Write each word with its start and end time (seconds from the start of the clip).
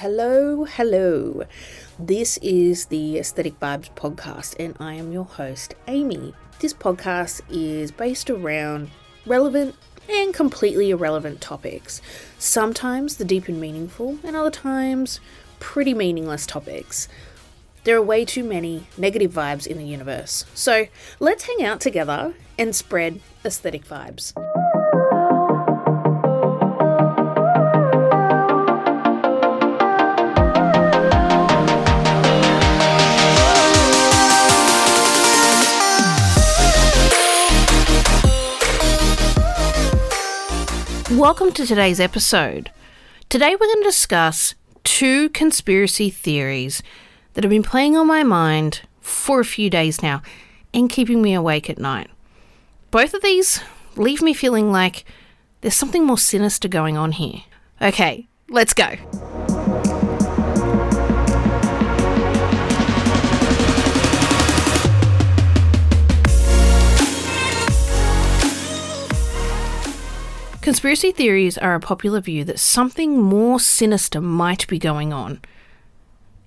Hello, 0.00 0.64
hello. 0.64 1.42
This 1.98 2.38
is 2.38 2.86
the 2.86 3.18
Aesthetic 3.18 3.60
Vibes 3.60 3.94
podcast, 3.94 4.56
and 4.58 4.74
I 4.80 4.94
am 4.94 5.12
your 5.12 5.26
host, 5.26 5.74
Amy. 5.88 6.32
This 6.58 6.72
podcast 6.72 7.42
is 7.50 7.90
based 7.90 8.30
around 8.30 8.88
relevant 9.26 9.74
and 10.08 10.32
completely 10.32 10.88
irrelevant 10.88 11.42
topics. 11.42 12.00
Sometimes 12.38 13.16
the 13.16 13.26
deep 13.26 13.46
and 13.46 13.60
meaningful, 13.60 14.16
and 14.24 14.36
other 14.36 14.50
times 14.50 15.20
pretty 15.58 15.92
meaningless 15.92 16.46
topics. 16.46 17.06
There 17.84 17.98
are 17.98 18.02
way 18.02 18.24
too 18.24 18.42
many 18.42 18.86
negative 18.96 19.32
vibes 19.32 19.66
in 19.66 19.76
the 19.76 19.84
universe. 19.84 20.46
So 20.54 20.86
let's 21.18 21.44
hang 21.44 21.62
out 21.62 21.82
together 21.82 22.32
and 22.58 22.74
spread 22.74 23.20
aesthetic 23.44 23.84
vibes. 23.84 24.32
Welcome 41.20 41.52
to 41.52 41.66
today's 41.66 42.00
episode. 42.00 42.70
Today 43.28 43.50
we're 43.50 43.66
going 43.66 43.82
to 43.82 43.90
discuss 43.90 44.54
two 44.84 45.28
conspiracy 45.28 46.08
theories 46.08 46.82
that 47.34 47.44
have 47.44 47.50
been 47.50 47.62
playing 47.62 47.94
on 47.94 48.06
my 48.06 48.22
mind 48.22 48.80
for 49.02 49.38
a 49.38 49.44
few 49.44 49.68
days 49.68 50.02
now 50.02 50.22
and 50.72 50.88
keeping 50.88 51.20
me 51.20 51.34
awake 51.34 51.68
at 51.68 51.76
night. 51.76 52.08
Both 52.90 53.12
of 53.12 53.20
these 53.20 53.60
leave 53.96 54.22
me 54.22 54.32
feeling 54.32 54.72
like 54.72 55.04
there's 55.60 55.74
something 55.74 56.06
more 56.06 56.16
sinister 56.16 56.68
going 56.68 56.96
on 56.96 57.12
here. 57.12 57.42
Okay, 57.82 58.26
let's 58.48 58.72
go. 58.72 58.96
Conspiracy 70.70 71.10
theories 71.10 71.58
are 71.58 71.74
a 71.74 71.80
popular 71.80 72.20
view 72.20 72.44
that 72.44 72.60
something 72.60 73.20
more 73.20 73.58
sinister 73.58 74.20
might 74.20 74.68
be 74.68 74.78
going 74.78 75.12
on. 75.12 75.40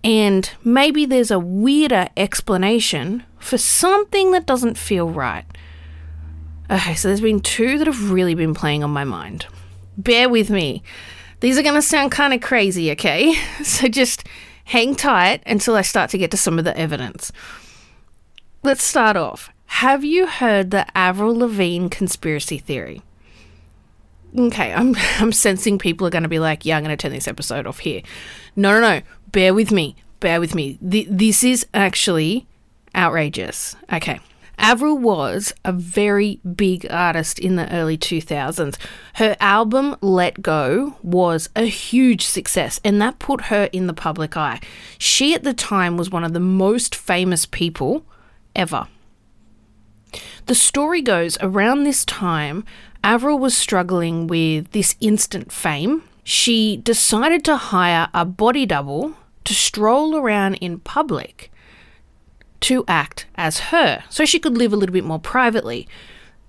And 0.02 0.50
maybe 0.64 1.06
there's 1.06 1.30
a 1.30 1.40
weirder 1.40 2.08
explanation 2.16 3.24
for 3.38 3.58
something 3.58 4.32
that 4.32 4.46
doesn't 4.46 4.78
feel 4.78 5.10
right. 5.10 5.44
Okay, 6.72 6.96
so 6.96 7.10
there's 7.10 7.20
been 7.20 7.42
two 7.42 7.78
that 7.78 7.86
have 7.86 8.12
really 8.12 8.34
been 8.34 8.54
playing 8.54 8.82
on 8.82 8.92
my 8.92 9.04
mind. 9.04 9.46
Bear 9.98 10.30
with 10.30 10.50
me. 10.50 10.84
These 11.42 11.58
are 11.58 11.64
going 11.64 11.76
to 11.76 11.82
sound 11.82 12.14
kind 12.14 12.34
of 12.34 12.40
crazy, 12.40 12.92
okay? 12.92 13.36
So 13.66 13.90
just 13.90 14.26
hang 14.64 14.96
tight 14.96 15.44
until 15.46 15.76
I 15.76 15.82
start 15.82 16.12
to 16.12 16.18
get 16.18 16.32
to 16.32 16.38
some 16.38 16.58
of 16.58 16.64
the 16.64 16.78
evidence. 16.78 17.34
Let's 18.64 18.84
start 18.86 19.18
off. 19.18 19.50
Have 19.66 20.06
you 20.06 20.28
heard 20.28 20.72
the 20.72 20.86
Avril 20.98 21.36
Lavigne 21.36 21.90
conspiracy 21.90 22.58
theory? 22.58 23.02
Okay, 24.38 24.74
I'm 24.74 24.96
I'm 25.20 25.32
sensing 25.32 25.78
people 25.78 26.08
are 26.08 26.12
going 26.12 26.24
to 26.24 26.30
be 26.30 26.40
like, 26.40 26.66
yeah, 26.66 26.78
I'm 26.78 26.84
going 26.84 26.96
to 26.96 27.02
turn 27.02 27.14
this 27.14 27.28
episode 27.28 27.68
off 27.68 27.80
here. 27.80 28.02
No, 28.56 28.72
no, 28.72 28.80
no. 28.80 29.02
Bear 29.32 29.54
with 29.54 29.72
me. 29.72 29.96
Bear 30.20 30.40
with 30.40 30.56
me. 30.56 30.78
Th- 30.88 31.08
this 31.10 31.44
is 31.44 31.66
actually 31.74 32.48
outrageous. 32.96 33.76
Okay. 33.92 34.20
Avril 34.58 34.98
was 34.98 35.54
a 35.66 35.74
very 35.74 36.40
big 36.56 36.86
artist 36.90 37.40
in 37.40 37.56
the 37.56 37.72
early 37.74 37.98
2000s. 37.98 38.78
Her 39.16 39.36
album 39.40 39.96
Let 40.00 40.42
Go 40.42 40.96
was 41.02 41.50
a 41.56 41.66
huge 41.66 42.24
success 42.24 42.80
and 42.84 43.02
that 43.02 43.20
put 43.20 43.46
her 43.46 43.66
in 43.74 43.88
the 43.88 43.94
public 43.94 44.38
eye. 44.38 44.60
She 44.98 45.34
at 45.34 45.44
the 45.44 45.54
time 45.54 45.98
was 45.98 46.12
one 46.12 46.24
of 46.24 46.34
the 46.34 46.40
most 46.40 46.96
famous 46.96 47.46
people 47.46 48.06
ever. 48.56 48.88
The 50.46 50.56
story 50.56 51.02
goes 51.02 51.38
around 51.42 51.84
this 51.84 52.06
time, 52.06 52.64
Avril 53.04 53.38
was 53.38 53.56
struggling 53.56 54.28
with 54.28 54.72
this 54.72 54.96
instant 55.02 55.52
fame. 55.52 56.04
She 56.24 56.78
decided 56.78 57.44
to 57.46 57.58
hire 57.58 58.08
a 58.14 58.24
body 58.24 58.66
double 58.66 59.14
to 59.44 59.54
stroll 59.54 60.16
around 60.16 60.56
in 60.56 60.80
public 60.80 61.52
to 62.62 62.86
act 62.88 63.26
as 63.36 63.60
her 63.72 64.04
so 64.10 64.24
she 64.24 64.40
could 64.40 64.58
live 64.58 64.72
a 64.72 64.78
little 64.78 64.94
bit 64.94 65.04
more 65.04 65.20
privately. 65.20 65.86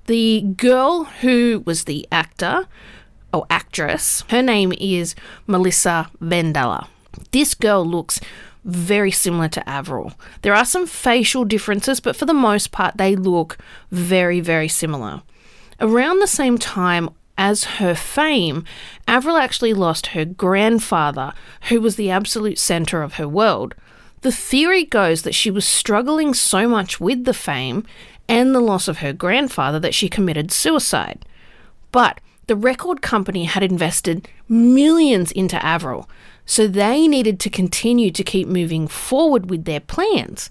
The 0.06 0.42
girl 0.56 1.04
who 1.04 1.64
was 1.66 1.84
the 1.84 2.06
actor 2.12 2.68
or 3.32 3.46
actress, 3.50 4.22
her 4.28 4.42
name 4.42 4.72
is 4.78 5.16
Melissa 5.48 6.08
Vandella. 6.20 6.86
This 7.32 7.54
girl 7.54 7.84
looks 7.84 8.20
very 8.64 9.10
similar 9.10 9.48
to 9.48 9.68
Avril. 9.68 10.12
There 10.42 10.54
are 10.54 10.64
some 10.64 10.86
facial 10.86 11.44
differences, 11.44 11.98
but 11.98 12.14
for 12.14 12.26
the 12.26 12.32
most 12.32 12.70
part, 12.70 12.96
they 12.96 13.16
look 13.16 13.58
very, 13.90 14.40
very 14.40 14.68
similar. 14.68 15.22
Around 15.80 16.20
the 16.20 16.26
same 16.26 16.58
time 16.58 17.10
as 17.36 17.64
her 17.64 17.94
fame, 17.94 18.64
Avril 19.08 19.36
actually 19.36 19.74
lost 19.74 20.08
her 20.08 20.24
grandfather, 20.24 21.32
who 21.68 21.80
was 21.80 21.96
the 21.96 22.10
absolute 22.10 22.58
centre 22.58 23.02
of 23.02 23.14
her 23.14 23.28
world. 23.28 23.74
The 24.20 24.32
theory 24.32 24.84
goes 24.84 25.22
that 25.22 25.34
she 25.34 25.50
was 25.50 25.64
struggling 25.66 26.32
so 26.32 26.68
much 26.68 27.00
with 27.00 27.24
the 27.24 27.34
fame 27.34 27.84
and 28.28 28.54
the 28.54 28.60
loss 28.60 28.88
of 28.88 28.98
her 28.98 29.12
grandfather 29.12 29.78
that 29.80 29.94
she 29.94 30.08
committed 30.08 30.50
suicide. 30.50 31.26
But 31.92 32.20
the 32.46 32.56
record 32.56 33.02
company 33.02 33.44
had 33.44 33.62
invested 33.62 34.28
millions 34.48 35.32
into 35.32 35.62
Avril, 35.64 36.08
so 36.46 36.66
they 36.66 37.08
needed 37.08 37.40
to 37.40 37.50
continue 37.50 38.10
to 38.10 38.22
keep 38.22 38.48
moving 38.48 38.86
forward 38.86 39.50
with 39.50 39.64
their 39.64 39.80
plans. 39.80 40.50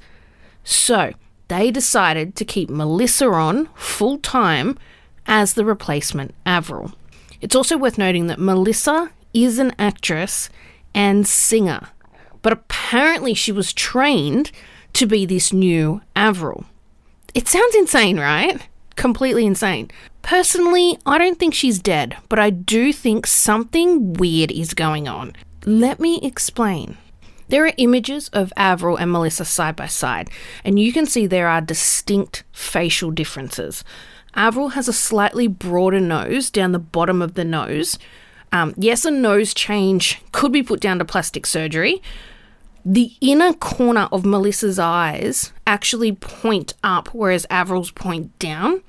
So 0.63 1.13
they 1.47 1.71
decided 1.71 2.35
to 2.35 2.45
keep 2.45 2.69
Melissa 2.69 3.27
on 3.27 3.69
full 3.75 4.17
time 4.17 4.77
as 5.25 5.53
the 5.53 5.65
replacement 5.65 6.33
Avril. 6.45 6.93
It's 7.41 7.55
also 7.55 7.77
worth 7.77 7.97
noting 7.97 8.27
that 8.27 8.39
Melissa 8.39 9.11
is 9.33 9.59
an 9.59 9.73
actress 9.77 10.49
and 10.93 11.27
singer, 11.27 11.89
but 12.41 12.53
apparently 12.53 13.33
she 13.33 13.51
was 13.51 13.73
trained 13.73 14.51
to 14.93 15.05
be 15.05 15.25
this 15.25 15.51
new 15.51 16.01
Avril. 16.15 16.65
It 17.33 17.47
sounds 17.47 17.75
insane, 17.75 18.19
right? 18.19 18.67
Completely 18.95 19.45
insane. 19.45 19.89
Personally, 20.21 20.97
I 21.05 21.17
don't 21.17 21.39
think 21.39 21.53
she's 21.53 21.79
dead, 21.79 22.15
but 22.29 22.39
I 22.39 22.49
do 22.51 22.93
think 22.93 23.25
something 23.27 24.13
weird 24.13 24.51
is 24.51 24.73
going 24.73 25.07
on. 25.07 25.33
Let 25.65 25.99
me 25.99 26.19
explain. 26.21 26.97
There 27.49 27.65
are 27.65 27.73
images 27.77 28.29
of 28.29 28.53
Avril 28.55 28.97
and 28.97 29.11
Melissa 29.11 29.45
side 29.45 29.75
by 29.75 29.87
side, 29.87 30.29
and 30.63 30.79
you 30.79 30.93
can 30.93 31.05
see 31.05 31.27
there 31.27 31.47
are 31.47 31.61
distinct 31.61 32.43
facial 32.51 33.11
differences. 33.11 33.83
Avril 34.35 34.69
has 34.69 34.87
a 34.87 34.93
slightly 34.93 35.47
broader 35.47 35.99
nose 35.99 36.49
down 36.49 36.71
the 36.71 36.79
bottom 36.79 37.21
of 37.21 37.35
the 37.35 37.45
nose. 37.45 37.99
Um, 38.51 38.73
yes, 38.77 39.05
a 39.05 39.11
nose 39.11 39.53
change 39.53 40.21
could 40.31 40.51
be 40.51 40.63
put 40.63 40.79
down 40.79 40.99
to 40.99 41.05
plastic 41.05 41.45
surgery. 41.45 42.01
The 42.85 43.13
inner 43.21 43.53
corner 43.53 44.09
of 44.11 44.25
Melissa's 44.25 44.77
eyes 44.77 45.53
actually 45.65 46.11
point 46.11 46.73
up, 46.83 47.13
whereas 47.13 47.45
Avril's 47.49 47.91
point 47.91 48.37
down. 48.39 48.81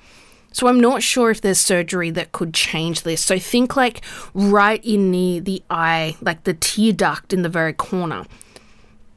So 0.52 0.68
I'm 0.68 0.80
not 0.80 1.02
sure 1.02 1.30
if 1.30 1.40
there's 1.40 1.58
surgery 1.58 2.10
that 2.10 2.32
could 2.32 2.54
change 2.54 3.02
this. 3.02 3.24
So 3.24 3.38
think 3.38 3.76
like 3.76 4.02
right 4.34 4.84
in 4.84 5.10
near 5.10 5.40
the 5.40 5.62
eye, 5.68 6.16
like 6.20 6.44
the 6.44 6.54
tear 6.54 6.92
duct 6.92 7.32
in 7.32 7.42
the 7.42 7.48
very 7.48 7.72
corner. 7.72 8.24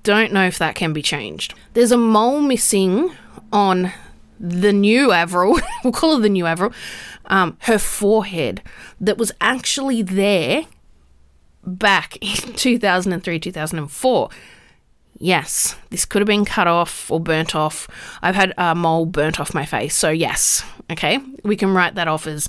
Don't 0.04 0.32
know 0.32 0.46
if 0.46 0.58
that 0.58 0.76
can 0.76 0.94
be 0.94 1.02
changed. 1.02 1.54
There's 1.74 1.92
a 1.92 1.98
mole 1.98 2.42
missing 2.42 3.12
on 3.52 3.92
the 4.40 4.74
new 4.74 5.12
Avril, 5.12 5.60
we'll 5.84 5.94
call 5.94 6.16
her 6.16 6.22
the 6.22 6.30
new 6.30 6.46
Avril, 6.46 6.74
um, 7.26 7.58
her 7.62 7.78
forehead 7.78 8.62
that 9.00 9.18
was 9.18 9.32
actually 9.42 10.02
there 10.02 10.66
back 11.64 12.18
in 12.22 12.54
2003, 12.54 13.40
2004. 13.40 14.30
Yes, 15.20 15.76
this 15.90 16.06
could 16.06 16.22
have 16.22 16.28
been 16.28 16.46
cut 16.46 16.68
off 16.68 17.10
or 17.10 17.20
burnt 17.20 17.56
off. 17.56 17.88
I've 18.22 18.36
had 18.36 18.54
a 18.58 18.76
mole 18.76 19.08
burnt 19.08 19.40
off 19.40 19.54
my 19.54 19.66
face, 19.66 19.96
so 19.96 20.10
yes, 20.10 20.64
okay, 20.92 21.20
we 21.44 21.56
can 21.56 21.74
write 21.74 21.96
that 21.96 22.08
off 22.08 22.28
as 22.28 22.48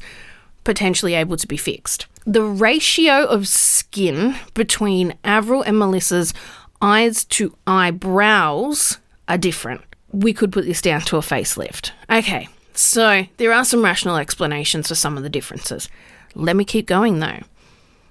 potentially 0.64 1.14
able 1.14 1.38
to 1.38 1.46
be 1.46 1.56
fixed. 1.56 2.06
The 2.26 2.43
ratio 2.43 3.25
of 3.25 3.49
skin 3.49 4.37
between 4.52 5.14
Avril 5.25 5.62
and 5.62 5.79
Melissa's 5.79 6.34
eyes 6.82 7.25
to 7.25 7.56
eyebrows 7.67 8.99
are 9.26 9.38
different 9.38 9.88
we 10.12 10.32
could 10.32 10.52
put 10.52 10.64
this 10.64 10.82
down 10.82 11.02
to 11.02 11.16
a 11.16 11.20
facelift. 11.20 11.90
Okay, 12.10 12.49
so 12.75 13.26
there 13.37 13.52
are 13.52 13.64
some 13.64 13.84
rational 13.84 14.16
explanations 14.16 14.88
for 14.88 14.94
some 14.94 15.16
of 15.16 15.22
the 15.22 15.28
differences. 15.28 15.88
Let 16.34 16.56
me 16.56 16.64
keep 16.64 16.87
going 16.87 17.20
though. 17.20 17.43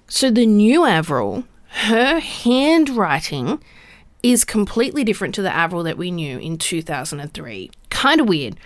So 0.06 0.30
the 0.30 0.46
new 0.46 0.84
Avril, 0.84 1.44
her 1.68 2.18
handwriting 2.20 3.62
is 4.22 4.44
completely 4.44 5.04
different 5.04 5.34
to 5.36 5.42
the 5.42 5.54
Avril 5.54 5.82
that 5.84 5.98
we 5.98 6.10
knew 6.10 6.38
in 6.38 6.58
2003. 6.58 7.70
Kind 7.90 8.20
of 8.20 8.28
weird 8.28 8.56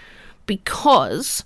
because 0.47 1.45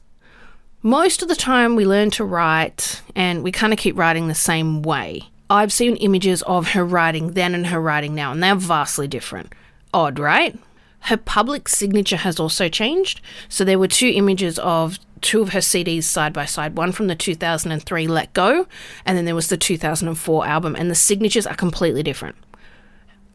most 0.83 1.23
of 1.23 1.29
the 1.29 1.37
time 1.37 1.77
we 1.77 1.85
learn 1.85 2.11
to 2.11 2.25
write 2.25 3.03
and 3.15 3.43
we 3.43 3.51
kind 3.53 3.73
of 3.73 3.79
keep 3.79 3.99
writing 3.99 4.29
the 4.29 4.35
same 4.35 4.83
way. 4.83 5.23
I've 5.49 5.73
seen 5.73 5.97
images 5.97 6.43
of 6.43 6.69
her 6.69 6.85
writing 6.85 7.33
then 7.33 7.55
and 7.55 7.69
her 7.69 7.81
writing 7.81 8.15
now, 8.15 8.33
and 8.33 8.43
they're 8.43 8.57
vastly 8.57 9.07
different. 9.07 9.53
Odd, 9.95 10.19
right? 10.19 10.59
Her 11.07 11.17
public 11.17 11.69
signature 11.69 12.17
has 12.17 12.41
also 12.41 12.69
changed. 12.69 13.21
So 13.49 13.65
there 13.65 13.79
were 13.79 13.89
two 13.89 14.09
images 14.09 14.59
of 14.59 14.99
two 15.21 15.41
of 15.41 15.51
her 15.51 15.61
CDs 15.61 16.05
side 16.05 16.33
by 16.33 16.47
side, 16.47 16.77
one 16.77 16.93
from 16.93 17.07
the 17.07 17.15
2003 17.15 18.07
Let 18.07 18.33
Go, 18.33 18.67
and 19.05 19.17
then 19.17 19.25
there 19.25 19.35
was 19.35 19.49
the 19.49 19.57
2004 19.57 20.47
album, 20.47 20.75
and 20.77 20.91
the 20.91 20.95
signatures 20.95 21.47
are 21.47 21.55
completely 21.55 22.03
different. 22.03 22.37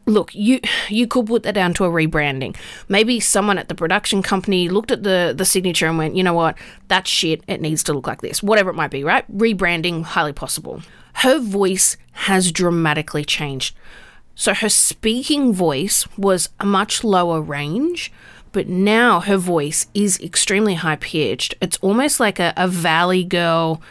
Look, 0.04 0.34
you 0.34 0.60
you 0.88 1.06
could 1.06 1.26
put 1.26 1.44
that 1.44 1.54
down 1.54 1.74
to 1.74 1.84
a 1.84 1.88
rebranding. 1.88 2.56
Maybe 2.88 3.20
someone 3.20 3.56
at 3.56 3.68
the 3.68 3.74
production 3.74 4.20
company 4.20 4.68
looked 4.68 4.90
at 4.90 5.04
the 5.04 5.32
the 5.36 5.44
signature 5.44 5.86
and 5.86 5.96
went, 5.96 6.16
"You 6.16 6.24
know 6.24 6.34
what? 6.34 6.58
That's 6.88 7.08
shit. 7.08 7.42
It 7.46 7.60
needs 7.60 7.84
to 7.84 7.92
look 7.92 8.08
like 8.08 8.20
this." 8.20 8.42
Whatever 8.42 8.70
it 8.70 8.74
might 8.74 8.90
be, 8.90 9.04
right? 9.04 9.24
Rebranding 9.34 10.02
highly 10.02 10.32
possible. 10.32 10.82
Her 11.14 11.38
voice 11.38 11.96
has 12.12 12.50
dramatically 12.50 13.24
changed. 13.24 13.76
So 14.34 14.54
her 14.54 14.68
speaking 14.68 15.52
voice 15.52 16.06
was 16.16 16.48
a 16.58 16.66
much 16.66 17.04
lower 17.04 17.40
range, 17.40 18.12
but 18.52 18.68
now 18.68 19.20
her 19.20 19.36
voice 19.36 19.86
is 19.94 20.20
extremely 20.20 20.74
high 20.74 20.96
pitched. 20.96 21.54
It's 21.60 21.78
almost 21.78 22.20
like 22.20 22.38
a, 22.38 22.52
a 22.56 22.68
valley 22.68 23.24
girl 23.24 23.82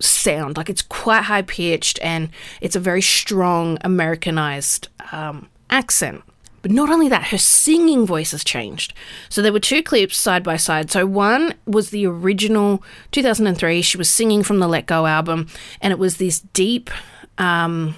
sound. 0.00 0.56
Like 0.56 0.70
it's 0.70 0.82
quite 0.82 1.22
high 1.22 1.42
pitched 1.42 1.98
and 2.02 2.30
it's 2.60 2.76
a 2.76 2.80
very 2.80 3.02
strong 3.02 3.78
Americanized 3.82 4.88
um, 5.12 5.48
accent. 5.68 6.22
But 6.62 6.70
not 6.70 6.90
only 6.90 7.08
that, 7.08 7.28
her 7.28 7.38
singing 7.38 8.04
voice 8.04 8.32
has 8.32 8.44
changed. 8.44 8.92
So 9.30 9.40
there 9.40 9.52
were 9.52 9.60
two 9.60 9.82
clips 9.82 10.16
side 10.16 10.42
by 10.42 10.56
side. 10.56 10.90
So 10.90 11.06
one 11.06 11.54
was 11.66 11.88
the 11.90 12.06
original 12.06 12.82
2003. 13.12 13.80
She 13.80 13.96
was 13.96 14.10
singing 14.10 14.42
from 14.42 14.58
the 14.58 14.68
Let 14.68 14.84
Go 14.84 15.06
album, 15.06 15.46
and 15.80 15.90
it 15.90 15.98
was 15.98 16.18
this 16.18 16.40
deep, 16.52 16.90
um, 17.38 17.94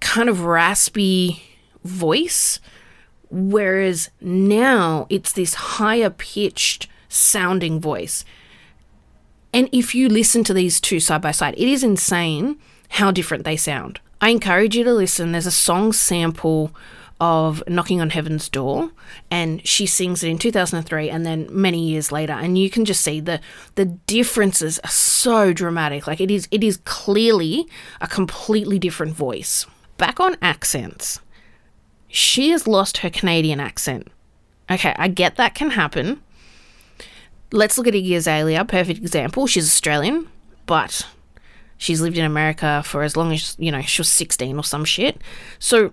kind 0.00 0.28
of 0.28 0.42
raspy 0.42 1.42
voice. 1.84 2.60
Whereas 3.30 4.10
now 4.20 5.06
it's 5.10 5.32
this 5.32 5.54
higher 5.54 6.10
pitched 6.10 6.88
sounding 7.08 7.80
voice. 7.80 8.24
And 9.52 9.68
if 9.72 9.94
you 9.94 10.08
listen 10.08 10.44
to 10.44 10.54
these 10.54 10.80
two 10.80 11.00
side 11.00 11.22
by 11.22 11.32
side, 11.32 11.54
it 11.54 11.68
is 11.68 11.82
insane 11.82 12.58
how 12.90 13.10
different 13.10 13.44
they 13.44 13.56
sound. 13.56 14.00
I 14.20 14.30
encourage 14.30 14.76
you 14.76 14.84
to 14.84 14.92
listen. 14.92 15.32
There's 15.32 15.46
a 15.46 15.50
song 15.50 15.92
sample 15.92 16.72
of 17.20 17.62
Knocking 17.68 18.00
on 18.00 18.10
Heaven's 18.10 18.48
Door, 18.48 18.90
and 19.30 19.66
she 19.66 19.86
sings 19.86 20.22
it 20.22 20.28
in 20.28 20.38
2003 20.38 21.10
and 21.10 21.26
then 21.26 21.48
many 21.50 21.80
years 21.80 22.12
later, 22.12 22.32
and 22.32 22.56
you 22.56 22.70
can 22.70 22.84
just 22.84 23.02
see 23.02 23.20
the 23.20 23.40
the 23.74 23.84
differences 23.84 24.78
are 24.80 24.90
so 24.90 25.52
dramatic. 25.52 26.06
Like 26.06 26.20
it 26.20 26.30
is 26.30 26.46
it 26.50 26.62
is 26.62 26.78
clearly 26.78 27.66
a 28.00 28.06
completely 28.06 28.78
different 28.78 29.14
voice. 29.14 29.66
Back 29.98 30.20
on 30.20 30.36
accents, 30.40 31.20
she 32.06 32.50
has 32.50 32.66
lost 32.66 32.98
her 32.98 33.10
Canadian 33.10 33.60
accent. 33.60 34.08
Okay, 34.70 34.94
I 34.96 35.08
get 35.08 35.36
that 35.36 35.54
can 35.54 35.70
happen. 35.70 36.22
Let's 37.52 37.76
look 37.76 37.86
at 37.86 37.94
Iggy 37.94 38.16
Azalea, 38.16 38.64
perfect 38.64 39.00
example. 39.00 39.46
She's 39.46 39.66
Australian, 39.66 40.28
but 40.66 41.06
she's 41.76 42.00
lived 42.00 42.16
in 42.18 42.24
America 42.24 42.82
for 42.84 43.02
as 43.02 43.16
long 43.16 43.32
as, 43.32 43.56
you 43.58 43.72
know, 43.72 43.82
she 43.82 44.00
was 44.00 44.08
16 44.08 44.56
or 44.56 44.64
some 44.64 44.84
shit. 44.84 45.20
So 45.58 45.92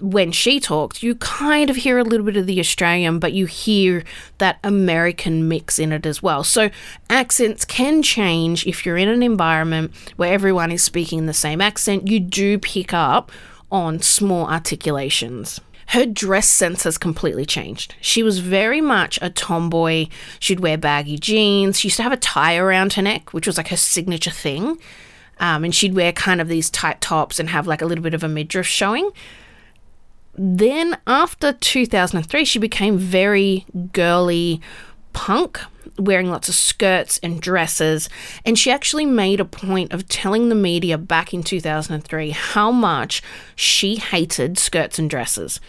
when 0.00 0.32
she 0.32 0.60
talks, 0.60 1.02
you 1.02 1.14
kind 1.16 1.70
of 1.70 1.76
hear 1.76 1.98
a 1.98 2.04
little 2.04 2.26
bit 2.26 2.36
of 2.36 2.46
the 2.46 2.60
Australian, 2.60 3.18
but 3.18 3.32
you 3.32 3.46
hear 3.46 4.04
that 4.38 4.58
American 4.64 5.48
mix 5.48 5.78
in 5.78 5.92
it 5.92 6.06
as 6.06 6.22
well. 6.22 6.44
So 6.44 6.70
accents 7.08 7.64
can 7.64 8.02
change 8.02 8.66
if 8.66 8.84
you're 8.84 8.96
in 8.96 9.08
an 9.08 9.22
environment 9.22 9.92
where 10.16 10.32
everyone 10.32 10.72
is 10.72 10.82
speaking 10.82 11.26
the 11.26 11.34
same 11.34 11.60
accent. 11.60 12.08
You 12.08 12.20
do 12.20 12.58
pick 12.58 12.92
up 12.92 13.30
on 13.70 14.00
small 14.00 14.48
articulations 14.48 15.60
her 15.90 16.06
dress 16.06 16.48
sense 16.48 16.84
has 16.84 16.96
completely 16.96 17.44
changed. 17.44 17.96
She 18.00 18.22
was 18.22 18.38
very 18.38 18.80
much 18.80 19.18
a 19.20 19.28
tomboy. 19.28 20.06
She'd 20.38 20.60
wear 20.60 20.78
baggy 20.78 21.18
jeans. 21.18 21.80
She 21.80 21.88
used 21.88 21.96
to 21.96 22.04
have 22.04 22.12
a 22.12 22.16
tie 22.16 22.56
around 22.56 22.92
her 22.92 23.02
neck, 23.02 23.32
which 23.32 23.44
was 23.44 23.56
like 23.56 23.68
her 23.68 23.76
signature 23.76 24.30
thing. 24.30 24.78
Um, 25.40 25.64
and 25.64 25.74
she'd 25.74 25.94
wear 25.94 26.12
kind 26.12 26.40
of 26.40 26.46
these 26.46 26.70
tight 26.70 27.00
tops 27.00 27.40
and 27.40 27.48
have 27.48 27.66
like 27.66 27.82
a 27.82 27.86
little 27.86 28.04
bit 28.04 28.14
of 28.14 28.22
a 28.22 28.28
midriff 28.28 28.68
showing. 28.68 29.10
Then 30.42 30.96
after 31.06 31.52
2003, 31.52 32.46
she 32.46 32.58
became 32.58 32.96
very 32.96 33.66
girly 33.92 34.62
punk, 35.12 35.60
wearing 35.98 36.30
lots 36.30 36.48
of 36.48 36.54
skirts 36.54 37.20
and 37.22 37.42
dresses. 37.42 38.08
And 38.46 38.58
she 38.58 38.70
actually 38.70 39.04
made 39.04 39.38
a 39.38 39.44
point 39.44 39.92
of 39.92 40.08
telling 40.08 40.48
the 40.48 40.54
media 40.54 40.96
back 40.96 41.34
in 41.34 41.42
2003 41.42 42.30
how 42.30 42.70
much 42.72 43.22
she 43.54 43.96
hated 43.96 44.56
skirts 44.56 44.98
and 44.98 45.10
dresses. 45.10 45.60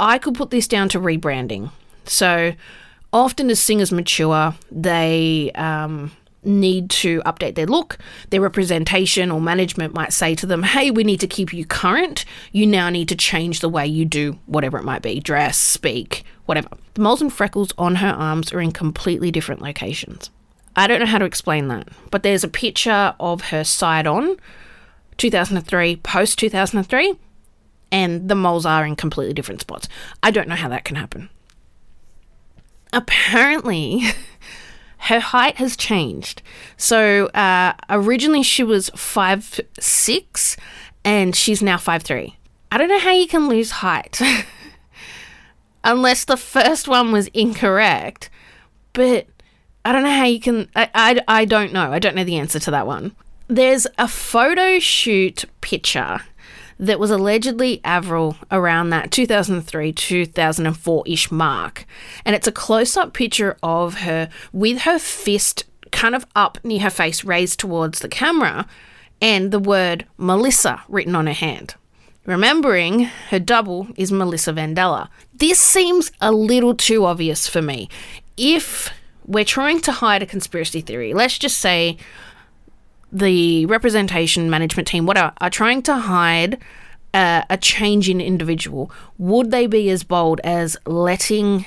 I 0.00 0.16
could 0.16 0.36
put 0.36 0.48
this 0.48 0.66
down 0.66 0.88
to 0.88 0.98
rebranding. 0.98 1.70
So 2.06 2.54
often 3.12 3.50
as 3.50 3.60
singers 3.60 3.92
mature, 3.92 4.54
they 4.70 5.52
um, 5.54 6.12
need 6.44 6.90
to 6.90 7.20
update 7.22 7.54
their 7.54 7.66
look. 7.66 7.98
Their 8.30 8.40
representation 8.40 9.30
or 9.30 9.40
management 9.40 9.94
might 9.94 10.12
say 10.12 10.34
to 10.36 10.46
them, 10.46 10.62
hey, 10.62 10.90
we 10.90 11.04
need 11.04 11.20
to 11.20 11.26
keep 11.26 11.52
you 11.52 11.64
current. 11.64 12.24
You 12.52 12.66
now 12.66 12.88
need 12.90 13.08
to 13.08 13.16
change 13.16 13.60
the 13.60 13.68
way 13.68 13.86
you 13.86 14.04
do 14.04 14.38
whatever 14.46 14.78
it 14.78 14.84
might 14.84 15.02
be 15.02 15.20
dress, 15.20 15.56
speak, 15.56 16.24
whatever. 16.46 16.68
The 16.94 17.02
moles 17.02 17.22
and 17.22 17.32
freckles 17.32 17.72
on 17.78 17.96
her 17.96 18.10
arms 18.10 18.52
are 18.52 18.60
in 18.60 18.72
completely 18.72 19.30
different 19.30 19.62
locations. 19.62 20.30
I 20.74 20.86
don't 20.86 21.00
know 21.00 21.06
how 21.06 21.18
to 21.18 21.24
explain 21.24 21.68
that, 21.68 21.88
but 22.10 22.22
there's 22.22 22.44
a 22.44 22.48
picture 22.48 23.14
of 23.20 23.42
her 23.42 23.62
side 23.62 24.06
on 24.06 24.36
2003, 25.18 25.96
post 25.96 26.38
2003, 26.38 27.14
and 27.90 28.28
the 28.28 28.34
moles 28.34 28.64
are 28.64 28.86
in 28.86 28.96
completely 28.96 29.34
different 29.34 29.60
spots. 29.60 29.86
I 30.22 30.30
don't 30.30 30.48
know 30.48 30.54
how 30.54 30.70
that 30.70 30.84
can 30.84 30.96
happen. 30.96 31.28
Apparently, 32.92 34.02
her 35.02 35.20
height 35.20 35.56
has 35.56 35.76
changed. 35.76 36.42
So 36.76 37.26
uh, 37.28 37.72
originally 37.90 38.42
she 38.42 38.62
was 38.62 38.90
five 38.90 39.60
six, 39.80 40.56
and 41.04 41.34
she's 41.34 41.62
now 41.62 41.76
five 41.76 42.02
three. 42.02 42.36
I 42.70 42.78
don't 42.78 42.88
know 42.88 43.00
how 43.00 43.10
you 43.10 43.26
can 43.26 43.48
lose 43.48 43.70
height, 43.70 44.20
unless 45.84 46.24
the 46.24 46.36
first 46.36 46.86
one 46.86 47.10
was 47.10 47.26
incorrect. 47.28 48.30
But 48.92 49.26
I 49.84 49.92
don't 49.92 50.04
know 50.04 50.16
how 50.16 50.24
you 50.24 50.40
can. 50.40 50.68
I, 50.76 50.88
I, 50.94 51.20
I 51.26 51.44
don't 51.46 51.72
know. 51.72 51.92
I 51.92 51.98
don't 51.98 52.14
know 52.14 52.24
the 52.24 52.38
answer 52.38 52.60
to 52.60 52.70
that 52.70 52.86
one. 52.86 53.16
There's 53.48 53.86
a 53.98 54.06
photo 54.06 54.78
shoot 54.78 55.44
picture 55.60 56.20
that 56.82 56.98
was 56.98 57.12
allegedly 57.12 57.80
Avril 57.84 58.36
around 58.50 58.90
that 58.90 59.12
2003 59.12 59.92
2004 59.92 61.04
ish 61.06 61.30
mark. 61.30 61.86
And 62.24 62.34
it's 62.34 62.48
a 62.48 62.52
close 62.52 62.96
up 62.96 63.14
picture 63.14 63.56
of 63.62 64.00
her 64.00 64.28
with 64.52 64.80
her 64.80 64.98
fist 64.98 65.64
kind 65.92 66.16
of 66.16 66.26
up 66.34 66.58
near 66.64 66.80
her 66.80 66.90
face, 66.90 67.22
raised 67.22 67.60
towards 67.60 68.00
the 68.00 68.08
camera, 68.08 68.66
and 69.20 69.52
the 69.52 69.60
word 69.60 70.06
Melissa 70.16 70.82
written 70.88 71.14
on 71.14 71.28
her 71.28 71.32
hand. 71.32 71.76
Remembering 72.26 73.04
her 73.30 73.38
double 73.38 73.86
is 73.96 74.10
Melissa 74.10 74.52
Vandella. 74.52 75.08
This 75.32 75.60
seems 75.60 76.10
a 76.20 76.32
little 76.32 76.74
too 76.74 77.04
obvious 77.04 77.46
for 77.46 77.62
me. 77.62 77.88
If 78.36 78.92
we're 79.24 79.44
trying 79.44 79.80
to 79.82 79.92
hide 79.92 80.22
a 80.24 80.26
conspiracy 80.26 80.80
theory, 80.80 81.14
let's 81.14 81.38
just 81.38 81.58
say 81.58 81.96
the 83.12 83.66
representation 83.66 84.48
management 84.48 84.88
team, 84.88 85.06
whatever, 85.06 85.32
are 85.40 85.50
trying 85.50 85.82
to 85.82 85.94
hide 85.94 86.58
uh, 87.14 87.42
a 87.50 87.58
change 87.58 88.08
in 88.08 88.20
individual, 88.20 88.90
would 89.18 89.50
they 89.50 89.66
be 89.66 89.90
as 89.90 90.02
bold 90.02 90.40
as 90.42 90.76
letting 90.86 91.66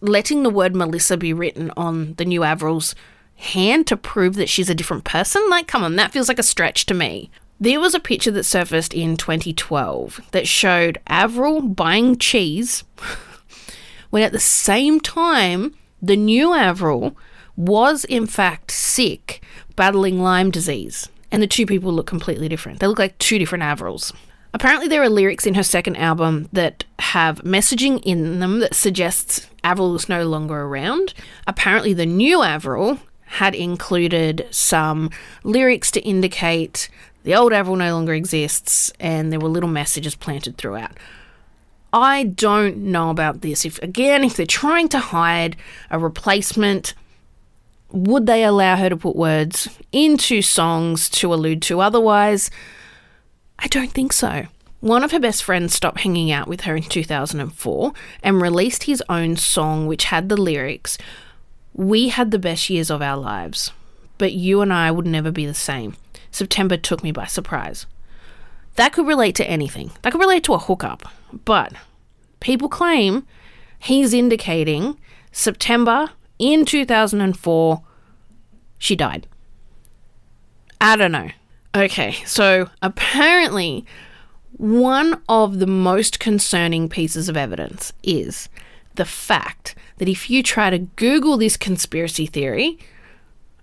letting 0.00 0.44
the 0.44 0.50
word 0.50 0.76
Melissa 0.76 1.16
be 1.16 1.32
written 1.32 1.72
on 1.76 2.14
the 2.14 2.24
new 2.24 2.44
Avril's 2.44 2.94
hand 3.34 3.84
to 3.88 3.96
prove 3.96 4.36
that 4.36 4.48
she's 4.48 4.70
a 4.70 4.74
different 4.74 5.04
person? 5.04 5.44
Like, 5.50 5.66
come 5.66 5.82
on, 5.82 5.96
that 5.96 6.12
feels 6.12 6.28
like 6.28 6.38
a 6.38 6.44
stretch 6.44 6.86
to 6.86 6.94
me. 6.94 7.30
There 7.58 7.80
was 7.80 7.94
a 7.94 8.00
picture 8.00 8.30
that 8.30 8.44
surfaced 8.44 8.94
in 8.94 9.16
2012 9.16 10.20
that 10.30 10.46
showed 10.46 11.00
Avril 11.08 11.60
buying 11.60 12.16
cheese 12.16 12.84
when 14.10 14.22
at 14.22 14.32
the 14.32 14.38
same 14.38 15.00
time 15.00 15.74
the 16.00 16.16
new 16.16 16.54
Avril 16.54 17.16
was 17.60 18.04
in 18.04 18.26
fact 18.26 18.70
sick 18.70 19.42
battling 19.76 20.22
Lyme 20.22 20.50
disease. 20.50 21.08
And 21.32 21.42
the 21.42 21.46
two 21.46 21.66
people 21.66 21.92
look 21.92 22.06
completely 22.06 22.48
different. 22.48 22.80
They 22.80 22.86
look 22.86 22.98
like 22.98 23.16
two 23.18 23.38
different 23.38 23.62
Avrils. 23.62 24.12
Apparently, 24.52 24.88
there 24.88 25.02
are 25.02 25.08
lyrics 25.08 25.46
in 25.46 25.54
her 25.54 25.62
second 25.62 25.96
album 25.96 26.48
that 26.52 26.84
have 26.98 27.40
messaging 27.42 28.02
in 28.04 28.40
them 28.40 28.58
that 28.58 28.74
suggests 28.74 29.48
Avril 29.62 29.94
is 29.94 30.08
no 30.08 30.26
longer 30.26 30.62
around. 30.62 31.14
Apparently, 31.46 31.92
the 31.92 32.06
new 32.06 32.42
Avril 32.42 32.98
had 33.26 33.54
included 33.54 34.48
some 34.50 35.08
lyrics 35.44 35.92
to 35.92 36.00
indicate 36.00 36.88
the 37.22 37.34
old 37.34 37.52
Avril 37.52 37.76
no 37.76 37.94
longer 37.94 38.14
exists, 38.14 38.92
and 38.98 39.30
there 39.30 39.38
were 39.38 39.48
little 39.48 39.68
messages 39.68 40.16
planted 40.16 40.56
throughout. 40.56 40.92
I 41.92 42.24
don't 42.24 42.78
know 42.78 43.10
about 43.10 43.42
this. 43.42 43.64
If 43.64 43.80
again, 43.82 44.24
if 44.24 44.36
they're 44.36 44.46
trying 44.46 44.88
to 44.90 44.98
hide 44.98 45.56
a 45.90 45.98
replacement, 45.98 46.94
Would 47.92 48.26
they 48.26 48.44
allow 48.44 48.76
her 48.76 48.88
to 48.88 48.96
put 48.96 49.16
words 49.16 49.68
into 49.92 50.42
songs 50.42 51.08
to 51.10 51.34
allude 51.34 51.62
to 51.62 51.80
otherwise? 51.80 52.50
I 53.58 53.66
don't 53.66 53.90
think 53.90 54.12
so. 54.12 54.46
One 54.80 55.04
of 55.04 55.10
her 55.10 55.20
best 55.20 55.42
friends 55.42 55.74
stopped 55.74 56.00
hanging 56.00 56.30
out 56.30 56.48
with 56.48 56.62
her 56.62 56.74
in 56.74 56.84
2004 56.84 57.92
and 58.22 58.40
released 58.40 58.84
his 58.84 59.02
own 59.08 59.36
song, 59.36 59.86
which 59.86 60.04
had 60.04 60.28
the 60.28 60.40
lyrics 60.40 60.96
We 61.74 62.08
had 62.08 62.30
the 62.30 62.38
best 62.38 62.70
years 62.70 62.90
of 62.90 63.02
our 63.02 63.16
lives, 63.16 63.72
but 64.18 64.32
you 64.32 64.60
and 64.60 64.72
I 64.72 64.90
would 64.90 65.06
never 65.06 65.30
be 65.30 65.46
the 65.46 65.54
same. 65.54 65.96
September 66.30 66.76
took 66.76 67.02
me 67.02 67.12
by 67.12 67.26
surprise. 67.26 67.86
That 68.76 68.92
could 68.92 69.06
relate 69.06 69.34
to 69.36 69.48
anything. 69.48 69.90
That 70.02 70.12
could 70.12 70.20
relate 70.20 70.44
to 70.44 70.54
a 70.54 70.58
hookup. 70.58 71.08
But 71.44 71.72
people 72.40 72.68
claim 72.68 73.26
he's 73.78 74.14
indicating 74.14 74.98
September 75.32 76.10
in 76.40 76.64
2004, 76.64 77.82
she 78.78 78.96
died. 78.96 79.28
I 80.80 80.96
don't 80.96 81.12
know. 81.12 81.30
Okay, 81.74 82.12
so 82.24 82.70
apparently, 82.82 83.84
one 84.56 85.22
of 85.28 85.60
the 85.60 85.66
most 85.66 86.18
concerning 86.18 86.88
pieces 86.88 87.28
of 87.28 87.36
evidence 87.36 87.92
is 88.02 88.48
the 88.94 89.04
fact 89.04 89.74
that 89.98 90.08
if 90.08 90.30
you 90.30 90.42
try 90.42 90.70
to 90.70 90.78
Google 90.78 91.36
this 91.36 91.56
conspiracy 91.56 92.26
theory, 92.26 92.78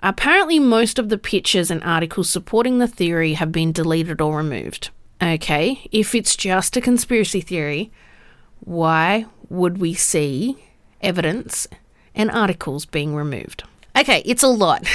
apparently 0.01 0.60
most 0.60 1.00
of 1.00 1.10
the 1.10 1.17
pictures 1.17 1.72
and 1.72 1.84
articles 1.84 2.29
supporting 2.29 2.77
the 2.77 2.88
theory 2.88 3.34
have 3.34 3.51
been 3.51 3.72
deleted 3.72 4.22
or 4.22 4.38
removed. 4.38 4.91
Okay, 5.22 5.88
if 5.91 6.13
it's 6.13 6.36
just 6.36 6.77
a 6.77 6.81
conspiracy 6.81 7.41
theory, 7.41 7.91
why 8.60 9.25
would 9.50 9.79
we 9.79 9.96
see 9.96 10.63
evidence 11.01 11.67
and 12.17 12.29
articles 12.31 12.86
being 12.86 13.15
removed? 13.15 13.63
Okay, 13.97 14.21
it's 14.25 14.43
a 14.43 14.47
lot. 14.47 14.86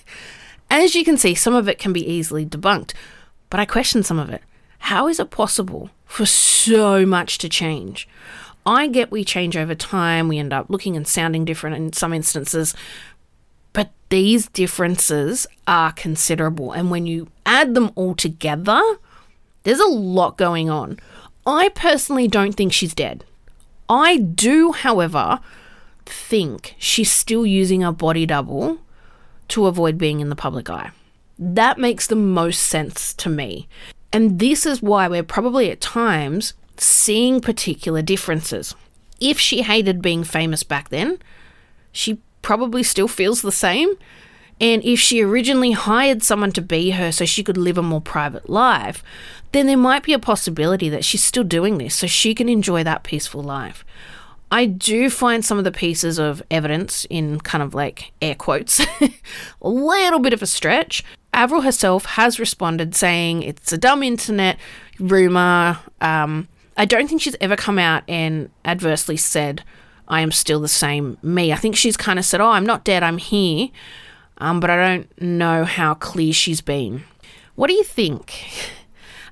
As 0.70 0.94
you 0.94 1.04
can 1.04 1.18
see, 1.18 1.34
some 1.34 1.54
of 1.54 1.68
it 1.68 1.78
can 1.78 1.92
be 1.92 2.08
easily 2.08 2.46
debunked, 2.46 2.94
but 3.50 3.60
I 3.60 3.66
question 3.66 4.02
some 4.02 4.18
of 4.18 4.30
it. 4.30 4.40
How 4.78 5.06
is 5.06 5.20
it 5.20 5.30
possible 5.30 5.90
for 6.06 6.24
so 6.24 7.04
much 7.04 7.36
to 7.38 7.48
change? 7.48 8.08
I 8.64 8.86
get 8.86 9.10
we 9.10 9.24
change 9.24 9.56
over 9.56 9.74
time, 9.74 10.28
we 10.28 10.38
end 10.38 10.52
up 10.52 10.70
looking 10.70 10.96
and 10.96 11.06
sounding 11.06 11.44
different 11.44 11.76
in 11.76 11.92
some 11.92 12.14
instances, 12.14 12.74
but 13.72 13.90
these 14.08 14.48
differences 14.48 15.46
are 15.66 15.92
considerable. 15.92 16.72
And 16.72 16.90
when 16.90 17.06
you 17.06 17.28
add 17.44 17.74
them 17.74 17.90
all 17.94 18.14
together, 18.14 18.80
there's 19.64 19.80
a 19.80 19.86
lot 19.86 20.38
going 20.38 20.70
on. 20.70 20.98
I 21.46 21.70
personally 21.70 22.28
don't 22.28 22.52
think 22.52 22.72
she's 22.72 22.94
dead. 22.94 23.24
I 23.88 24.16
do, 24.16 24.72
however, 24.72 25.40
think 26.06 26.74
she's 26.78 27.10
still 27.10 27.46
using 27.46 27.82
a 27.82 27.92
body 27.92 28.26
double 28.26 28.78
to 29.48 29.66
avoid 29.66 29.98
being 29.98 30.20
in 30.20 30.28
the 30.28 30.36
public 30.36 30.70
eye. 30.70 30.90
That 31.38 31.78
makes 31.78 32.06
the 32.06 32.16
most 32.16 32.62
sense 32.62 33.12
to 33.14 33.28
me. 33.28 33.68
And 34.12 34.38
this 34.38 34.66
is 34.66 34.82
why 34.82 35.08
we're 35.08 35.22
probably 35.22 35.70
at 35.70 35.80
times 35.80 36.54
seeing 36.76 37.40
particular 37.40 38.02
differences. 38.02 38.74
If 39.20 39.38
she 39.38 39.62
hated 39.62 40.02
being 40.02 40.24
famous 40.24 40.62
back 40.62 40.90
then, 40.90 41.18
she 41.92 42.20
probably 42.42 42.82
still 42.82 43.08
feels 43.08 43.42
the 43.42 43.52
same. 43.52 43.94
And 44.60 44.84
if 44.84 45.00
she 45.00 45.22
originally 45.22 45.72
hired 45.72 46.22
someone 46.22 46.52
to 46.52 46.62
be 46.62 46.90
her 46.90 47.10
so 47.10 47.24
she 47.24 47.42
could 47.42 47.56
live 47.56 47.78
a 47.78 47.82
more 47.82 48.00
private 48.00 48.48
life, 48.48 49.02
then 49.52 49.66
there 49.66 49.76
might 49.76 50.02
be 50.02 50.12
a 50.12 50.18
possibility 50.18 50.88
that 50.88 51.04
she's 51.04 51.22
still 51.22 51.44
doing 51.44 51.78
this 51.78 51.94
so 51.94 52.06
she 52.06 52.34
can 52.34 52.48
enjoy 52.48 52.84
that 52.84 53.02
peaceful 53.02 53.42
life. 53.42 53.84
I 54.52 54.66
do 54.66 55.08
find 55.08 55.42
some 55.42 55.56
of 55.56 55.64
the 55.64 55.72
pieces 55.72 56.18
of 56.18 56.42
evidence 56.50 57.06
in 57.08 57.40
kind 57.40 57.62
of 57.62 57.72
like 57.72 58.12
air 58.20 58.34
quotes 58.34 58.80
a 59.00 59.68
little 59.68 60.18
bit 60.18 60.34
of 60.34 60.42
a 60.42 60.46
stretch. 60.46 61.02
Avril 61.32 61.62
herself 61.62 62.04
has 62.04 62.38
responded 62.38 62.94
saying 62.94 63.42
it's 63.44 63.72
a 63.72 63.78
dumb 63.78 64.02
internet 64.02 64.58
rumor. 64.98 65.78
Um, 66.02 66.48
I 66.76 66.84
don't 66.84 67.08
think 67.08 67.22
she's 67.22 67.36
ever 67.40 67.56
come 67.56 67.78
out 67.78 68.02
and 68.06 68.50
adversely 68.62 69.16
said, 69.16 69.64
I 70.06 70.20
am 70.20 70.30
still 70.30 70.60
the 70.60 70.68
same 70.68 71.16
me. 71.22 71.50
I 71.50 71.56
think 71.56 71.74
she's 71.74 71.96
kind 71.96 72.18
of 72.18 72.26
said, 72.26 72.42
Oh, 72.42 72.50
I'm 72.50 72.66
not 72.66 72.84
dead, 72.84 73.02
I'm 73.02 73.16
here. 73.16 73.68
Um, 74.36 74.60
but 74.60 74.68
I 74.68 74.76
don't 74.76 75.22
know 75.22 75.64
how 75.64 75.94
clear 75.94 76.34
she's 76.34 76.60
been. 76.60 77.04
What 77.54 77.68
do 77.68 77.72
you 77.72 77.84
think? 77.84 78.44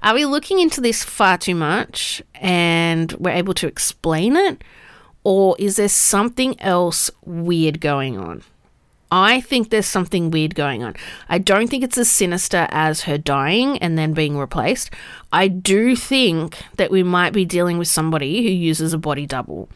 Are 0.03 0.15
we 0.15 0.25
looking 0.25 0.59
into 0.59 0.81
this 0.81 1.05
far 1.05 1.37
too 1.37 1.55
much 1.55 2.23
and 2.37 3.13
we're 3.13 3.33
able 3.33 3.53
to 3.55 3.67
explain 3.67 4.35
it? 4.35 4.65
Or 5.25 5.57
is 5.59 5.77
there 5.77 5.89
something 5.89 6.61
else 6.61 7.11
weird 7.25 7.81
going 7.81 8.19
on? 8.19 8.43
I 9.13 9.41
think 9.41 9.71
there's 9.71 9.87
something 9.87 10.31
weird 10.31 10.55
going 10.55 10.85
on. 10.85 10.95
I 11.29 11.39
don't 11.39 11.69
think 11.69 11.83
it's 11.83 11.99
as 11.99 12.09
sinister 12.09 12.69
as 12.71 13.03
her 13.03 13.19
dying 13.19 13.77
and 13.79 13.99
then 13.99 14.13
being 14.13 14.39
replaced. 14.39 14.91
I 15.33 15.49
do 15.49 15.97
think 15.97 16.57
that 16.77 16.93
we 16.93 17.03
might 17.03 17.33
be 17.33 17.45
dealing 17.45 17.77
with 17.77 17.89
somebody 17.89 18.43
who 18.43 18.51
uses 18.51 18.93
a 18.93 18.99
body 18.99 19.27
double. 19.27 19.69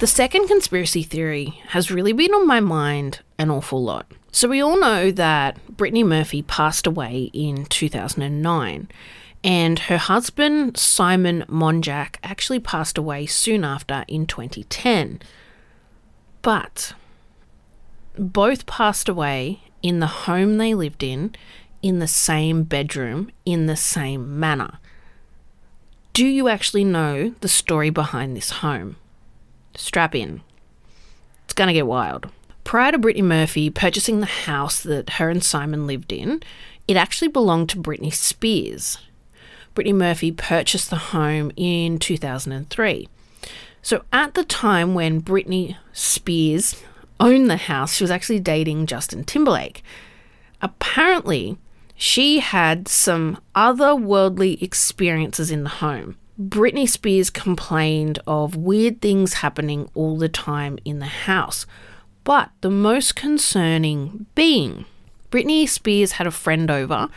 The 0.00 0.06
second 0.06 0.46
conspiracy 0.46 1.02
theory 1.02 1.60
has 1.70 1.90
really 1.90 2.12
been 2.12 2.32
on 2.32 2.46
my 2.46 2.60
mind 2.60 3.18
an 3.36 3.50
awful 3.50 3.82
lot. 3.82 4.06
So, 4.30 4.46
we 4.46 4.60
all 4.60 4.78
know 4.78 5.10
that 5.10 5.58
Brittany 5.76 6.04
Murphy 6.04 6.42
passed 6.42 6.86
away 6.86 7.32
in 7.32 7.64
2009, 7.64 8.88
and 9.42 9.78
her 9.80 9.98
husband, 9.98 10.76
Simon 10.76 11.44
Monjack, 11.48 12.18
actually 12.22 12.60
passed 12.60 12.96
away 12.96 13.26
soon 13.26 13.64
after 13.64 14.04
in 14.06 14.26
2010. 14.26 15.20
But 16.42 16.92
both 18.16 18.66
passed 18.66 19.08
away 19.08 19.62
in 19.82 19.98
the 19.98 20.06
home 20.06 20.58
they 20.58 20.74
lived 20.74 21.02
in, 21.02 21.34
in 21.82 21.98
the 21.98 22.06
same 22.06 22.62
bedroom, 22.62 23.32
in 23.44 23.66
the 23.66 23.76
same 23.76 24.38
manner. 24.38 24.78
Do 26.12 26.24
you 26.24 26.46
actually 26.46 26.84
know 26.84 27.34
the 27.40 27.48
story 27.48 27.90
behind 27.90 28.36
this 28.36 28.50
home? 28.50 28.94
Strap 29.78 30.16
in. 30.16 30.42
It's 31.44 31.54
going 31.54 31.68
to 31.68 31.72
get 31.72 31.86
wild. 31.86 32.28
Prior 32.64 32.90
to 32.92 32.98
Brittany 32.98 33.22
Murphy 33.22 33.70
purchasing 33.70 34.18
the 34.18 34.26
house 34.26 34.82
that 34.82 35.10
her 35.10 35.30
and 35.30 35.42
Simon 35.42 35.86
lived 35.86 36.12
in, 36.12 36.42
it 36.88 36.96
actually 36.96 37.28
belonged 37.28 37.68
to 37.70 37.78
Britney 37.78 38.12
Spears. 38.12 38.98
Brittany 39.74 39.92
Murphy 39.92 40.32
purchased 40.32 40.90
the 40.90 40.96
home 40.96 41.52
in 41.56 42.00
2003. 42.00 43.08
So 43.80 44.02
at 44.12 44.34
the 44.34 44.44
time 44.44 44.94
when 44.94 45.22
Britney 45.22 45.76
Spears 45.92 46.82
owned 47.20 47.48
the 47.48 47.56
house, 47.56 47.94
she 47.94 48.04
was 48.04 48.10
actually 48.10 48.40
dating 48.40 48.86
Justin 48.86 49.22
Timberlake. 49.22 49.84
Apparently, 50.60 51.56
she 51.94 52.40
had 52.40 52.88
some 52.88 53.38
otherworldly 53.54 54.60
experiences 54.60 55.52
in 55.52 55.62
the 55.62 55.70
home. 55.70 56.16
Britney 56.40 56.88
Spears 56.88 57.30
complained 57.30 58.20
of 58.26 58.54
weird 58.54 59.00
things 59.00 59.34
happening 59.34 59.90
all 59.94 60.16
the 60.16 60.28
time 60.28 60.78
in 60.84 61.00
the 61.00 61.06
house. 61.06 61.66
But 62.22 62.50
the 62.60 62.70
most 62.70 63.16
concerning 63.16 64.26
being, 64.34 64.84
Britney 65.30 65.68
Spears 65.68 66.12
had 66.12 66.26
a 66.26 66.30
friend 66.30 66.70
over 66.70 67.08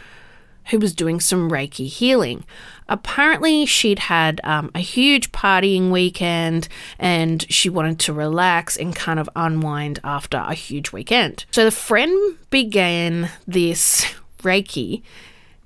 who 0.69 0.79
was 0.79 0.93
doing 0.93 1.19
some 1.19 1.49
Reiki 1.51 1.87
healing. 1.87 2.45
Apparently, 2.87 3.65
she'd 3.65 3.99
had 3.99 4.41
um, 4.43 4.71
a 4.73 4.79
huge 4.79 5.31
partying 5.31 5.91
weekend 5.91 6.67
and 6.97 7.45
she 7.51 7.69
wanted 7.69 7.99
to 7.99 8.13
relax 8.13 8.77
and 8.77 8.95
kind 8.95 9.19
of 9.19 9.29
unwind 9.35 9.99
after 10.03 10.37
a 10.37 10.53
huge 10.53 10.91
weekend. 10.91 11.45
So 11.51 11.63
the 11.63 11.71
friend 11.71 12.37
began 12.49 13.29
this 13.47 14.05
Reiki 14.39 15.03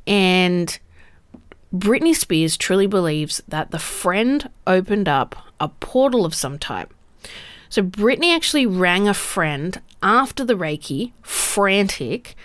and 0.07 0.77
Britney 1.75 2.15
Spears 2.15 2.55
truly 2.55 2.88
believes 2.88 3.44
that 3.50 3.72
the 3.72 3.79
friend 3.79 4.50
opened 4.65 5.10
up 5.10 5.36
a 5.60 5.67
portal 5.67 6.25
of 6.25 6.34
some 6.34 6.58
type. 6.58 6.94
So 7.67 7.84
Britney 7.84 8.34
actually 8.34 8.65
rang 8.65 9.10
a 9.10 9.13
friend 9.13 9.82
after 10.01 10.46
the 10.46 10.53
Reiki, 10.53 11.12
frantic, 11.22 12.36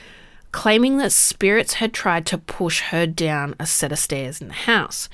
claiming 0.51 0.99
that 0.99 1.13
spirits 1.13 1.75
had 1.75 1.93
tried 1.93 2.27
to 2.27 2.39
push 2.39 2.81
her 2.81 3.07
down 3.07 3.55
a 3.61 3.67
set 3.67 3.93
of 3.93 4.01
stairs 4.01 4.41
in 4.41 4.49
the 4.49 4.55
house. 4.55 5.09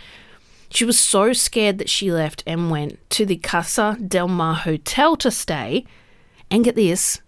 She 0.70 0.86
was 0.86 0.98
so 0.98 1.34
scared 1.34 1.76
that 1.76 1.90
she 1.90 2.10
left 2.10 2.42
and 2.46 2.70
went 2.70 2.98
to 3.10 3.26
the 3.26 3.36
Casa 3.36 3.98
del 4.06 4.28
Mar 4.28 4.54
Hotel 4.54 5.16
to 5.16 5.30
stay. 5.30 5.84
And 6.50 6.64
get 6.64 6.74
this, 6.74 7.20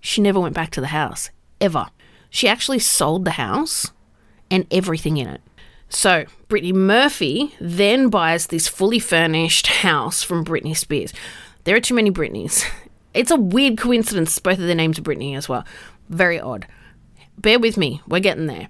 she 0.00 0.20
never 0.20 0.40
went 0.40 0.54
back 0.54 0.70
to 0.72 0.82
the 0.82 0.88
house, 0.88 1.30
ever. 1.62 1.86
She 2.28 2.46
actually 2.46 2.80
sold 2.80 3.24
the 3.24 3.32
house 3.32 3.90
and 4.50 4.66
everything 4.70 5.16
in 5.16 5.28
it. 5.28 5.40
So, 5.88 6.24
Brittany 6.48 6.72
Murphy 6.72 7.54
then 7.60 8.08
buys 8.08 8.48
this 8.48 8.68
fully 8.68 8.98
furnished 8.98 9.66
house 9.68 10.22
from 10.22 10.44
Britney 10.44 10.76
Spears. 10.76 11.12
There 11.64 11.76
are 11.76 11.80
too 11.80 11.94
many 11.94 12.10
Britneys. 12.10 12.64
It's 13.14 13.30
a 13.30 13.36
weird 13.36 13.78
coincidence, 13.78 14.38
both 14.38 14.58
of 14.58 14.66
their 14.66 14.74
names 14.74 14.98
are 14.98 15.02
Britney 15.02 15.34
as 15.34 15.48
well. 15.48 15.64
Very 16.10 16.38
odd. 16.38 16.66
Bear 17.38 17.58
with 17.58 17.78
me, 17.78 18.02
we're 18.06 18.20
getting 18.20 18.44
there. 18.44 18.68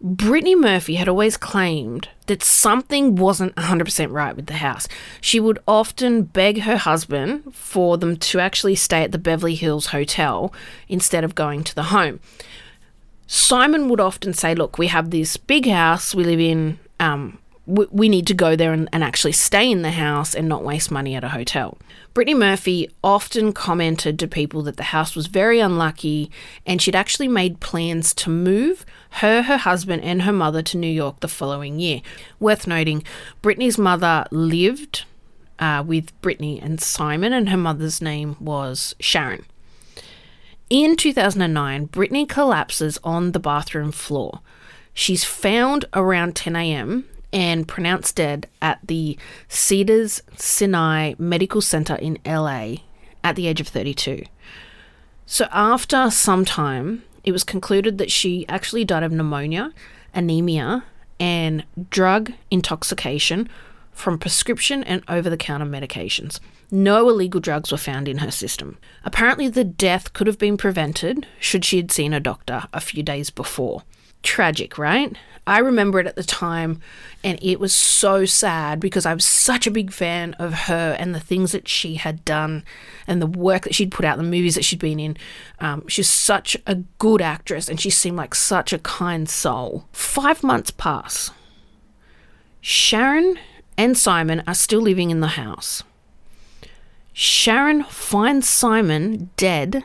Brittany 0.00 0.54
Murphy 0.54 0.94
had 0.94 1.08
always 1.08 1.36
claimed 1.36 2.08
that 2.26 2.42
something 2.42 3.16
wasn't 3.16 3.54
100% 3.56 4.12
right 4.12 4.34
with 4.34 4.46
the 4.46 4.54
house. 4.54 4.86
She 5.20 5.40
would 5.40 5.58
often 5.68 6.22
beg 6.22 6.62
her 6.62 6.76
husband 6.76 7.54
for 7.54 7.96
them 7.96 8.16
to 8.16 8.38
actually 8.38 8.76
stay 8.76 9.02
at 9.02 9.10
the 9.12 9.18
Beverly 9.18 9.56
Hills 9.56 9.86
Hotel 9.86 10.52
instead 10.88 11.22
of 11.22 11.34
going 11.34 11.64
to 11.64 11.74
the 11.74 11.84
home. 11.84 12.20
Simon 13.28 13.88
would 13.90 14.00
often 14.00 14.32
say, 14.32 14.54
Look, 14.54 14.78
we 14.78 14.88
have 14.88 15.10
this 15.10 15.36
big 15.36 15.66
house 15.66 16.14
we 16.14 16.24
live 16.24 16.40
in. 16.40 16.80
Um, 16.98 17.38
we, 17.66 18.08
need 18.08 18.26
to 18.28 18.34
go 18.34 18.56
there 18.56 18.72
and, 18.72 18.88
and 18.94 19.04
actually 19.04 19.32
stay 19.32 19.70
in 19.70 19.82
the 19.82 19.90
house 19.90 20.34
and 20.34 20.48
not 20.48 20.64
waste 20.64 20.90
money 20.90 21.14
at 21.14 21.22
a 21.22 21.28
hotel. 21.28 21.76
Brittany 22.14 22.32
Murphy 22.32 22.88
often 23.04 23.52
commented 23.52 24.18
to 24.18 24.26
people 24.26 24.62
that 24.62 24.78
the 24.78 24.84
house 24.84 25.14
was 25.14 25.26
very 25.26 25.60
unlucky 25.60 26.30
and 26.64 26.80
she'd 26.80 26.96
actually 26.96 27.28
made 27.28 27.60
plans 27.60 28.14
to 28.14 28.30
move 28.30 28.86
her, 29.10 29.42
her 29.42 29.58
husband, 29.58 30.02
and 30.02 30.22
her 30.22 30.32
mother 30.32 30.62
to 30.62 30.78
New 30.78 30.90
York 30.90 31.20
the 31.20 31.28
following 31.28 31.78
year. 31.78 32.00
Worth 32.40 32.66
noting, 32.66 33.04
Brittany's 33.42 33.76
mother 33.76 34.24
lived 34.30 35.04
uh, 35.58 35.84
with 35.86 36.18
Brittany 36.22 36.58
and 36.60 36.80
Simon, 36.80 37.34
and 37.34 37.50
her 37.50 37.56
mother's 37.58 38.00
name 38.00 38.36
was 38.40 38.94
Sharon. 38.98 39.44
In 40.70 40.96
2009, 40.96 41.86
Brittany 41.86 42.26
collapses 42.26 42.98
on 43.02 43.32
the 43.32 43.40
bathroom 43.40 43.92
floor. 43.92 44.40
She's 44.92 45.24
found 45.24 45.84
around 45.94 46.36
10 46.36 46.56
a.m 46.56 47.04
and 47.32 47.68
pronounced 47.68 48.16
dead 48.16 48.46
at 48.62 48.78
the 48.86 49.18
Cedars 49.48 50.22
Sinai 50.36 51.14
Medical 51.18 51.60
Center 51.60 51.94
in 51.96 52.18
LA 52.24 52.76
at 53.22 53.36
the 53.36 53.46
age 53.46 53.60
of 53.60 53.68
32. 53.68 54.24
So, 55.26 55.46
after 55.52 56.10
some 56.10 56.44
time, 56.44 57.04
it 57.24 57.32
was 57.32 57.44
concluded 57.44 57.98
that 57.98 58.10
she 58.10 58.48
actually 58.48 58.84
died 58.84 59.02
of 59.02 59.12
pneumonia, 59.12 59.72
anemia, 60.14 60.84
and 61.20 61.64
drug 61.90 62.32
intoxication 62.50 63.48
from 63.98 64.18
prescription 64.18 64.84
and 64.84 65.02
over 65.08 65.28
the 65.28 65.36
counter 65.36 65.66
medications. 65.66 66.40
No 66.70 67.08
illegal 67.08 67.40
drugs 67.40 67.72
were 67.72 67.78
found 67.78 68.08
in 68.08 68.18
her 68.18 68.30
system. 68.30 68.78
Apparently, 69.04 69.48
the 69.48 69.64
death 69.64 70.12
could 70.12 70.26
have 70.26 70.38
been 70.38 70.56
prevented 70.56 71.26
should 71.40 71.64
she 71.64 71.78
had 71.78 71.90
seen 71.90 72.12
a 72.12 72.20
doctor 72.20 72.64
a 72.72 72.80
few 72.80 73.02
days 73.02 73.30
before. 73.30 73.82
Tragic, 74.22 74.78
right? 74.78 75.16
I 75.46 75.60
remember 75.60 75.98
it 75.98 76.06
at 76.06 76.14
the 76.14 76.22
time, 76.22 76.82
and 77.24 77.38
it 77.40 77.58
was 77.58 77.72
so 77.72 78.26
sad 78.26 78.80
because 78.80 79.06
I 79.06 79.14
was 79.14 79.24
such 79.24 79.66
a 79.66 79.70
big 79.70 79.90
fan 79.90 80.34
of 80.34 80.52
her 80.52 80.94
and 80.98 81.14
the 81.14 81.20
things 81.20 81.52
that 81.52 81.68
she 81.68 81.94
had 81.94 82.22
done 82.26 82.64
and 83.06 83.22
the 83.22 83.26
work 83.26 83.62
that 83.62 83.74
she'd 83.74 83.90
put 83.90 84.04
out, 84.04 84.18
the 84.18 84.24
movies 84.24 84.56
that 84.56 84.64
she'd 84.64 84.78
been 84.78 85.00
in. 85.00 85.16
Um, 85.58 85.88
she's 85.88 86.08
such 86.08 86.54
a 86.66 86.74
good 86.98 87.22
actress, 87.22 87.66
and 87.68 87.80
she 87.80 87.88
seemed 87.88 88.18
like 88.18 88.34
such 88.34 88.74
a 88.74 88.78
kind 88.78 89.26
soul. 89.26 89.88
Five 89.92 90.42
months 90.42 90.70
pass. 90.70 91.30
Sharon 92.60 93.38
and 93.78 93.96
Simon 93.96 94.42
are 94.46 94.54
still 94.54 94.82
living 94.82 95.10
in 95.10 95.20
the 95.20 95.28
house. 95.28 95.84
Sharon 97.12 97.84
finds 97.84 98.48
Simon 98.48 99.30
dead 99.36 99.84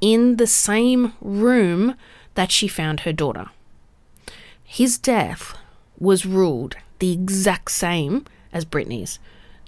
in 0.00 0.36
the 0.36 0.46
same 0.46 1.12
room 1.20 1.96
that 2.34 2.52
she 2.52 2.68
found 2.68 3.00
her 3.00 3.12
daughter. 3.12 3.50
His 4.62 4.96
death 4.96 5.56
was 5.98 6.24
ruled 6.24 6.76
the 6.98 7.12
exact 7.12 7.70
same 7.72 8.24
as 8.52 8.64
Brittany's 8.64 9.18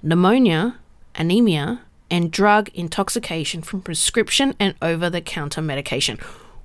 pneumonia, 0.01 0.77
anemia, 1.15 1.81
and 2.09 2.31
drug 2.31 2.69
intoxication 2.73 3.61
from 3.61 3.81
prescription 3.81 4.55
and 4.59 4.73
over 4.81 5.09
the 5.09 5.21
counter 5.21 5.61
medication. 5.61 6.17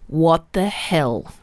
What 0.06 0.52
the 0.52 0.68
hell? 0.68 1.34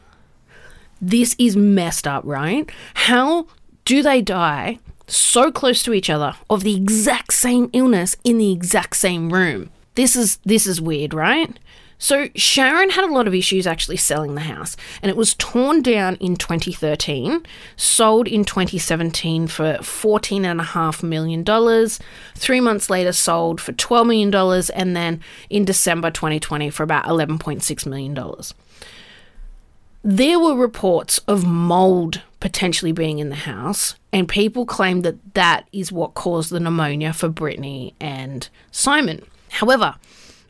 This 1.00 1.36
is 1.38 1.56
messed 1.56 2.06
up, 2.06 2.24
right? 2.24 2.70
How 2.94 3.46
do 3.84 4.02
they 4.02 4.22
die 4.22 4.78
so 5.12 5.52
close 5.52 5.82
to 5.82 5.92
each 5.92 6.10
other 6.10 6.34
of 6.48 6.62
the 6.62 6.76
exact 6.76 7.32
same 7.32 7.70
illness 7.72 8.16
in 8.24 8.38
the 8.38 8.52
exact 8.52 8.96
same 8.96 9.32
room? 9.32 9.70
This 9.94 10.16
is 10.16 10.38
this 10.44 10.66
is 10.66 10.80
weird, 10.80 11.12
right? 11.14 11.58
So 12.02 12.30
Sharon 12.34 12.90
had 12.90 13.04
a 13.04 13.12
lot 13.12 13.28
of 13.28 13.34
issues 13.34 13.64
actually 13.64 13.96
selling 13.96 14.34
the 14.34 14.40
house, 14.40 14.76
and 15.02 15.08
it 15.08 15.16
was 15.16 15.34
torn 15.34 15.82
down 15.82 16.16
in 16.16 16.34
2013, 16.34 17.46
sold 17.76 18.26
in 18.26 18.44
2017 18.44 19.46
for 19.46 19.74
$14.5 19.74 21.02
million, 21.04 21.44
three 21.44 22.04
Three 22.34 22.60
months 22.60 22.90
later 22.90 23.12
sold 23.12 23.60
for 23.60 23.72
$12 23.72 24.06
million, 24.06 24.34
and 24.74 24.96
then 24.96 25.20
in 25.48 25.64
December 25.64 26.10
2020 26.10 26.70
for 26.70 26.82
about 26.82 27.04
$11.6 27.04 27.86
million. 27.86 28.16
There 30.04 30.40
were 30.40 30.56
reports 30.56 31.18
of 31.28 31.46
mold 31.46 32.22
potentially 32.40 32.90
being 32.90 33.20
in 33.20 33.28
the 33.28 33.36
house, 33.36 33.94
and 34.12 34.28
people 34.28 34.66
claimed 34.66 35.04
that 35.04 35.34
that 35.34 35.68
is 35.72 35.92
what 35.92 36.14
caused 36.14 36.50
the 36.50 36.58
pneumonia 36.58 37.12
for 37.12 37.28
Brittany 37.28 37.94
and 38.00 38.48
Simon. 38.72 39.24
However, 39.50 39.94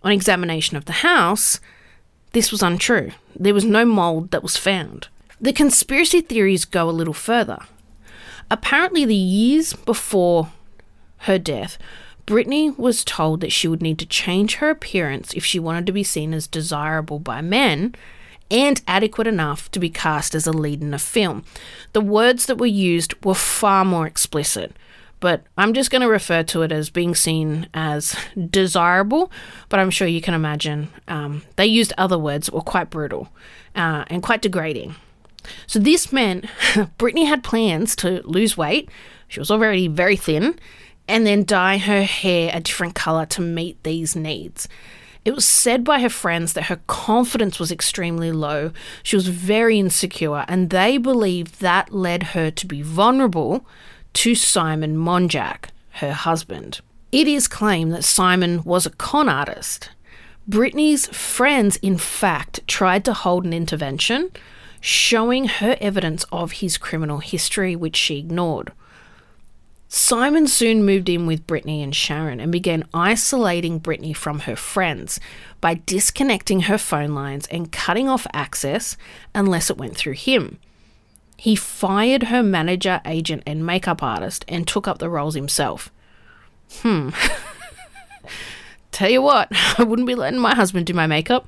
on 0.03 0.11
examination 0.11 0.79
of 0.79 0.87
the 0.87 0.93
house, 0.93 1.61
this 2.33 2.51
was 2.51 2.63
untrue. 2.63 3.13
There 3.39 3.53
was 3.53 3.67
no 3.67 3.85
mould 3.85 4.31
that 4.31 4.43
was 4.43 4.57
found. 4.57 5.09
The 5.39 5.53
conspiracy 5.53 6.23
theories 6.23 6.65
go 6.65 6.89
a 6.89 6.91
little 6.91 7.13
further. 7.13 7.59
Apparently, 8.51 9.05
the 9.05 9.15
years 9.15 9.75
before 9.75 10.51
her 11.19 11.39
death, 11.39 11.77
Brittany 12.25 12.71
was 12.71 13.05
told 13.05 13.43
that 13.43 13.53
she 13.53 13.69
would 13.69 13.83
need 13.83 13.99
to 13.99 14.07
change 14.07 14.57
her 14.57 14.71
appearance 14.71 15.35
if 15.35 15.45
she 15.45 15.59
wanted 15.59 15.85
to 15.85 15.93
be 15.93 16.05
seen 16.05 16.33
as 16.33 16.47
desirable 16.47 17.19
by 17.19 17.43
men 17.43 17.95
and 18.53 18.81
adequate 18.87 19.27
enough 19.27 19.69
to 19.73 19.81
be 19.81 19.91
cast 19.91 20.37
as 20.37 20.47
a 20.47 20.53
lead 20.53 20.83
in 20.83 20.95
a 20.95 20.99
film. 20.99 21.45
The 21.93 22.01
words 22.01 22.47
that 22.47 22.59
were 22.59 22.67
used 22.67 23.15
were 23.25 23.35
far 23.35 23.85
more 23.85 24.07
explicit 24.07 24.77
but 25.23 25.45
I'm 25.57 25.73
just 25.73 25.93
going 25.93 26.03
to 26.03 26.09
refer 26.09 26.43
to 26.43 26.63
it 26.63 26.73
as 26.73 26.91
being 26.91 27.15
seen 27.15 27.69
as 27.73 28.17
desirable. 28.51 29.31
But 29.69 29.79
I'm 29.79 29.89
sure 29.89 30.09
you 30.09 30.21
can 30.21 30.35
imagine 30.35 30.89
um, 31.07 31.43
they 31.55 31.65
used 31.65 31.95
other 31.97 32.19
words 32.19 32.47
that 32.47 32.55
were 32.55 32.61
quite 32.61 32.91
brutal 32.91 33.29
uh, 33.77 34.05
and 34.09 34.21
quite 34.21 34.43
degrading. 34.43 34.97
So 35.69 35.79
this 35.79 36.13
meant 36.13 36.47
Brittany 36.99 37.25
had 37.25 37.45
plans 37.45 37.95
to 37.97 38.21
lose 38.25 38.57
weight. 38.57 38.91
She 39.29 39.39
was 39.39 39.51
already 39.51 39.87
very 39.87 40.17
thin, 40.17 40.59
and 41.07 41.25
then 41.25 41.45
dye 41.45 41.79
her 41.79 42.03
hair 42.03 42.51
a 42.53 42.61
different 42.61 42.97
color 42.97 43.25
to 43.27 43.41
meet 43.41 43.81
these 43.85 44.17
needs. 44.17 44.69
It 45.25 45.35
was 45.35 45.45
said 45.45 45.85
by 45.85 46.01
her 46.01 46.09
friends 46.09 46.53
that 46.53 46.65
her 46.65 46.81
confidence 46.87 47.61
was 47.61 47.71
extremely 47.71 48.33
low. 48.33 48.73
She 49.03 49.15
was 49.15 49.29
very 49.29 49.79
insecure, 49.79 50.45
and 50.49 50.71
they 50.71 50.99
believed 50.99 51.61
that 51.61 51.95
led 51.95 52.23
her 52.35 52.51
to 52.51 52.67
be 52.67 52.83
vulnerable 52.83 53.65
to 54.15 54.35
Simon 54.35 54.97
Monjack, 54.97 55.67
her 55.95 56.13
husband. 56.13 56.81
It 57.13 57.29
is 57.29 57.47
claimed 57.47 57.93
that 57.93 58.05
Simon 58.05 58.65
was 58.65 58.85
a 58.85 58.91
con 58.91 59.29
artist. 59.29 59.91
Brittany's 60.49 61.07
friends, 61.07 61.77
in 61.77 61.99
fact, 61.99 62.67
tried 62.67 63.05
to 63.05 63.13
hold 63.13 63.45
an 63.45 63.53
intervention 63.53 64.33
showing 64.81 65.45
her 65.47 65.77
evidence 65.81 66.25
of 66.33 66.53
his 66.53 66.77
criminal 66.77 67.19
history, 67.19 67.77
which 67.77 67.97
she 67.97 68.19
ignored. 68.19 68.73
Simon 69.95 70.47
soon 70.47 70.87
moved 70.87 71.11
in 71.11 71.27
with 71.27 71.47
Brittany 71.47 71.83
and 71.83 71.95
Sharon 71.95 72.41
and 72.41 72.51
began 72.51 72.89
isolating 72.95 73.79
Brittany 73.79 74.15
from 74.15 74.39
her 74.41 74.57
friends 74.57 75.21
by 75.61 75.75
disconnecting 75.85 76.61
her 76.61 76.79
phone 76.79 77.11
lines 77.15 77.47
and 77.49 77.71
cutting 77.71 78.09
off 78.09 78.27
access 78.33 78.97
unless 79.35 79.69
it 79.69 79.77
went 79.77 79.95
through 79.95 80.15
him. 80.15 80.59
He 81.37 81.55
fired 81.55 82.23
her 82.25 82.43
manager, 82.43 83.03
agent, 83.05 83.43
and 83.47 83.67
makeup 83.67 84.03
artist 84.03 84.47
and 84.49 84.67
took 84.67 84.89
up 84.89 84.97
the 84.97 85.11
roles 85.11 85.35
himself. 85.35 85.93
Hmm. 86.77 87.11
Tell 88.93 89.11
you 89.11 89.21
what, 89.21 89.49
I 89.79 89.83
wouldn't 89.83 90.09
be 90.09 90.15
letting 90.15 90.41
my 90.41 90.55
husband 90.55 90.87
do 90.87 90.95
my 90.95 91.07
makeup. 91.07 91.47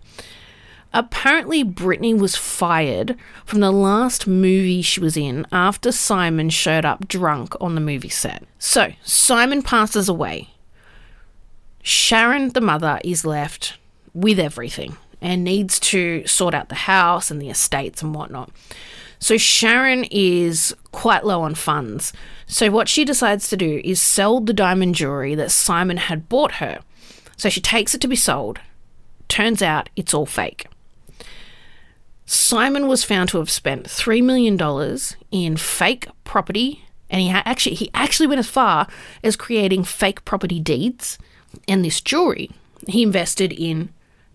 Apparently, 0.95 1.65
Brittany 1.65 2.15
was 2.15 2.37
fired 2.37 3.17
from 3.45 3.59
the 3.59 3.73
last 3.73 4.29
movie 4.29 4.81
she 4.81 5.01
was 5.01 5.17
in 5.17 5.45
after 5.51 5.91
Simon 5.91 6.51
showed 6.51 6.85
up 6.85 7.09
drunk 7.09 7.55
on 7.61 7.75
the 7.75 7.81
movie 7.81 8.09
set. 8.09 8.45
So, 8.61 8.93
Simon 9.03 9.63
passes 9.63 10.09
away. 10.09 10.51
Sharon, 11.83 12.51
the 12.51 12.61
mother, 12.61 13.01
is 13.05 13.25
left 13.25 13.77
with 14.15 14.39
everything 14.39 14.97
and 15.21 15.43
needs 15.43 15.81
to 15.81 16.25
sort 16.27 16.55
out 16.55 16.69
the 16.69 16.75
house 16.77 17.31
and 17.31 17.43
the 17.43 17.51
estates 17.51 18.01
and 18.01 18.15
whatnot. 18.15 18.51
So 19.19 19.37
Sharon 19.37 20.05
is 20.11 20.77
quite 20.93 21.25
low 21.25 21.41
on 21.43 21.55
funds. 21.55 22.13
So 22.47 22.71
what 22.71 22.89
she 22.89 23.05
decides 23.05 23.49
to 23.49 23.57
do 23.57 23.81
is 23.83 24.01
sell 24.01 24.41
the 24.41 24.53
diamond 24.53 24.95
jewelry 24.95 25.35
that 25.35 25.51
Simon 25.51 25.97
had 25.97 26.29
bought 26.29 26.53
her. 26.53 26.81
So 27.37 27.49
she 27.49 27.61
takes 27.61 27.95
it 27.95 28.01
to 28.03 28.09
be 28.09 28.17
sold. 28.17 28.61
Turns 29.29 29.63
out 29.63 29.89
it's 29.97 30.15
all 30.15 30.27
fake. 30.27 30.67
Simon 32.27 32.89
was 32.89 33.05
found 33.05 33.29
to 33.31 33.39
have 33.39 33.51
spent 33.51 33.85
$3 33.85 34.23
million 34.23 34.59
in 35.31 35.57
fake 35.57 36.07
property 36.25 36.85
and 37.11 37.21
he 37.21 37.31
actually 37.31 37.77
he 37.77 37.91
actually 37.95 38.27
went 38.27 38.39
as 38.39 38.49
far 38.49 38.87
as 39.23 39.37
creating 39.37 39.85
fake 39.85 40.25
property 40.25 40.59
deeds 40.59 41.19
and 41.69 41.85
this 41.85 42.01
jewelry. 42.01 42.51
He 42.89 43.03
invested 43.03 43.53
in 43.53 43.91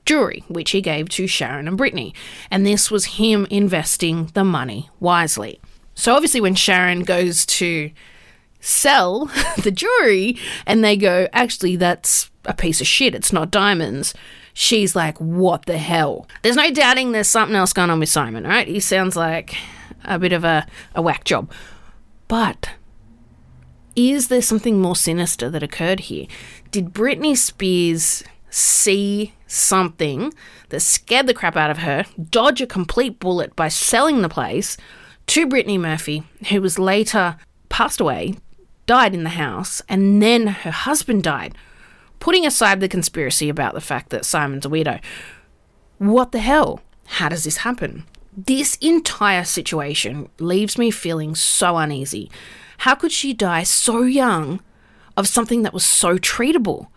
jewelry, 0.05 0.43
which 0.47 0.71
he 0.71 0.81
gave 0.81 1.09
to 1.09 1.27
Sharon 1.27 1.67
and 1.67 1.77
Brittany. 1.77 2.13
And 2.49 2.65
this 2.65 2.89
was 2.89 3.05
him 3.05 3.45
investing 3.49 4.27
the 4.33 4.43
money 4.43 4.89
wisely. 4.99 5.59
So 5.93 6.15
obviously, 6.15 6.41
when 6.41 6.55
Sharon 6.55 7.03
goes 7.03 7.45
to 7.47 7.91
sell 8.61 9.25
the 9.63 9.71
jewelry 9.71 10.37
and 10.65 10.83
they 10.83 10.95
go, 10.95 11.27
actually, 11.33 11.75
that's 11.75 12.31
a 12.45 12.53
piece 12.53 12.81
of 12.81 12.87
shit, 12.87 13.13
it's 13.13 13.33
not 13.33 13.51
diamonds. 13.51 14.13
She's 14.61 14.93
like, 14.93 15.17
what 15.19 15.67
the 15.67 15.77
hell? 15.77 16.27
There's 16.41 16.57
no 16.57 16.69
doubting 16.69 17.13
there's 17.13 17.29
something 17.29 17.55
else 17.55 17.71
going 17.71 17.89
on 17.89 18.01
with 18.01 18.09
Simon, 18.09 18.43
right? 18.43 18.67
He 18.67 18.81
sounds 18.81 19.15
like 19.15 19.55
a 20.03 20.19
bit 20.19 20.33
of 20.33 20.43
a, 20.43 20.67
a 20.93 21.01
whack 21.01 21.23
job. 21.23 21.49
But 22.27 22.71
is 23.95 24.27
there 24.27 24.41
something 24.41 24.81
more 24.81 24.97
sinister 24.97 25.49
that 25.49 25.63
occurred 25.63 26.01
here? 26.01 26.27
Did 26.71 26.93
Britney 26.93 27.37
Spears 27.37 28.25
see 28.49 29.33
something 29.47 30.33
that 30.67 30.81
scared 30.81 31.27
the 31.27 31.33
crap 31.33 31.55
out 31.55 31.71
of 31.71 31.77
her, 31.77 32.03
dodge 32.29 32.59
a 32.59 32.67
complete 32.67 33.17
bullet 33.17 33.55
by 33.55 33.69
selling 33.69 34.21
the 34.21 34.27
place 34.27 34.75
to 35.27 35.47
Brittany 35.47 35.77
Murphy, 35.77 36.23
who 36.49 36.59
was 36.59 36.77
later 36.77 37.37
passed 37.69 38.01
away, 38.01 38.35
died 38.87 39.13
in 39.13 39.23
the 39.23 39.29
house, 39.29 39.81
and 39.87 40.21
then 40.21 40.47
her 40.47 40.71
husband 40.71 41.23
died, 41.23 41.55
putting 42.19 42.45
aside 42.45 42.79
the 42.79 42.87
conspiracy 42.87 43.49
about 43.49 43.73
the 43.73 43.81
fact 43.81 44.09
that 44.09 44.25
Simon's 44.25 44.65
a 44.65 44.69
weirdo. 44.69 45.01
What 45.97 46.31
the 46.31 46.39
hell? 46.39 46.81
How 47.05 47.29
does 47.29 47.43
this 47.43 47.57
happen? 47.57 48.05
This 48.35 48.75
entire 48.77 49.43
situation 49.43 50.29
leaves 50.39 50.77
me 50.77 50.91
feeling 50.91 51.35
so 51.35 51.77
uneasy. 51.77 52.29
How 52.79 52.95
could 52.95 53.11
she 53.11 53.33
die 53.33 53.63
so 53.63 54.03
young 54.03 54.61
of 55.17 55.27
something 55.27 55.63
that 55.63 55.73
was 55.73 55.85
so 55.85 56.17
treatable? 56.17 56.87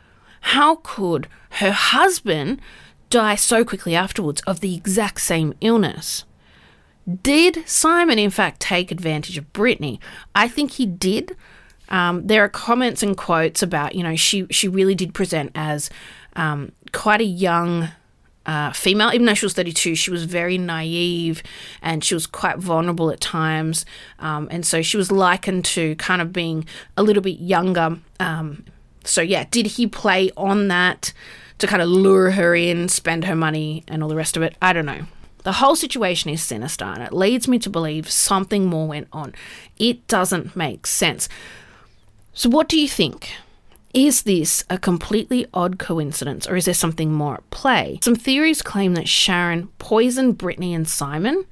How 0.43 0.77
could 0.77 1.29
her 1.53 1.73
husband 1.73 2.61
die 3.11 3.35
so 3.35 3.65
quickly 3.65 3.97
afterwards 3.97 4.41
of 4.43 4.61
the 4.61 4.75
exact 4.75 5.21
same 5.21 5.55
illness? 5.61 6.25
Did 7.23 7.69
Simon, 7.69 8.19
in 8.19 8.31
fact, 8.31 8.61
take 8.61 8.93
advantage 8.93 9.37
of 9.37 9.53
Brittany? 9.53 9.99
I 10.35 10.47
think 10.47 10.73
he 10.73 10.87
did. 10.87 11.37
Um, 11.93 12.27
there 12.27 12.43
are 12.43 12.49
comments 12.49 13.03
and 13.03 13.17
quotes 13.17 13.63
about, 13.63 13.95
you 13.95 14.03
know, 14.03 14.17
she, 14.17 14.47
she 14.51 14.67
really 14.67 14.95
did 14.95 15.15
present 15.15 15.53
as 15.55 15.91
um, 16.35 16.73
quite 16.93 17.21
a 17.21 17.25
young 17.25 17.91
uh, 18.47 18.73
female. 18.73 19.11
Even 19.13 19.27
though 19.27 19.35
she 19.35 19.47
was 19.47 19.55
32, 19.55 19.95
she 19.95 20.11
was 20.11 20.25
very 20.25 20.59
naive 20.59 21.43
and 21.81 22.03
she 22.03 22.15
was 22.15 22.27
quite 22.27 22.59
vulnerable 22.59 23.11
at 23.11 23.21
times. 23.21 23.85
Um, 24.19 24.49
and 24.51 24.67
so 24.67 24.83
she 24.83 24.97
was 24.97 25.13
likened 25.13 25.65
to 25.67 25.95
kind 25.97 26.21
of 26.23 26.33
being 26.33 26.67
a 26.97 27.03
little 27.03 27.23
bit 27.23 27.39
younger. 27.39 27.99
Um, 28.19 28.65
so, 29.05 29.21
yeah, 29.21 29.45
did 29.51 29.67
he 29.67 29.87
play 29.87 30.31
on 30.37 30.69
that 30.69 31.13
to 31.59 31.67
kind 31.67 31.83
of 31.83 31.89
lure 31.89 32.33
her 32.33 32.55
in, 32.55 32.89
spend 32.89 33.25
her 33.25 33.37
money, 33.37 33.85
and 33.87 34.03
all 34.03 34.09
the 34.09 34.17
rest 34.17 34.37
of 34.37 34.43
it? 34.43 34.57
I 34.63 34.73
don't 34.73 34.87
know. 34.87 35.03
The 35.45 35.53
whole 35.53 35.75
situation 35.75 36.31
is 36.31 36.41
sinister 36.41 36.85
and 36.85 37.03
it 37.03 37.13
leads 37.13 37.49
me 37.49 37.59
to 37.61 37.71
believe 37.71 38.09
something 38.09 38.67
more 38.67 38.87
went 38.87 39.09
on. 39.13 39.35
It 39.77 40.07
doesn't 40.07 40.55
make 40.55 40.87
sense. 40.87 41.29
So, 42.35 42.49
what 42.49 42.69
do 42.69 42.81
you 42.81 42.89
think? 42.89 43.35
Is 43.93 44.23
this 44.23 44.65
a 44.71 44.79
completely 44.79 45.47
odd 45.53 45.79
coincidence 45.79 46.49
or 46.49 46.57
is 46.57 46.65
there 46.65 46.73
something 46.73 47.13
more 47.13 47.35
at 47.35 47.51
play? 47.51 47.99
Some 48.03 48.15
theories 48.15 48.63
claim 48.63 48.95
that 48.95 49.09
Sharon 49.09 49.69
poisoned 49.79 50.39
Brittany 50.39 50.73
and 50.73 50.89
Simon. 50.89 51.45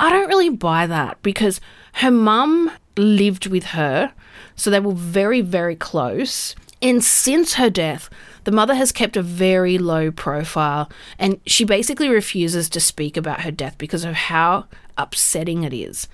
I 0.00 0.10
don't 0.10 0.28
really 0.28 0.48
buy 0.48 0.86
that 0.86 1.20
because 1.22 1.60
her 1.94 2.10
mum 2.10 2.70
lived 2.96 3.46
with 3.46 3.64
her, 3.64 4.12
so 4.54 4.70
they 4.70 4.80
were 4.80 4.92
very, 4.92 5.42
very 5.42 5.76
close. 5.76 6.54
And 6.80 7.04
since 7.04 7.54
her 7.54 7.68
death, 7.68 8.08
the 8.44 8.52
mother 8.52 8.74
has 8.74 8.92
kept 8.92 9.18
a 9.18 9.22
very 9.22 9.76
low 9.76 10.10
profile 10.10 10.90
and 11.18 11.40
she 11.46 11.64
basically 11.64 12.08
refuses 12.08 12.70
to 12.70 12.80
speak 12.80 13.18
about 13.18 13.42
her 13.42 13.50
death 13.50 13.76
because 13.76 14.04
of 14.04 14.14
how 14.14 14.64
upsetting 14.96 15.62
it 15.62 15.74
is. 15.74 16.08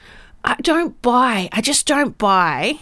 I 0.45 0.57
don't 0.57 1.01
buy, 1.03 1.49
I 1.53 1.61
just 1.61 1.87
don't 1.87 2.19
buy 2.19 2.81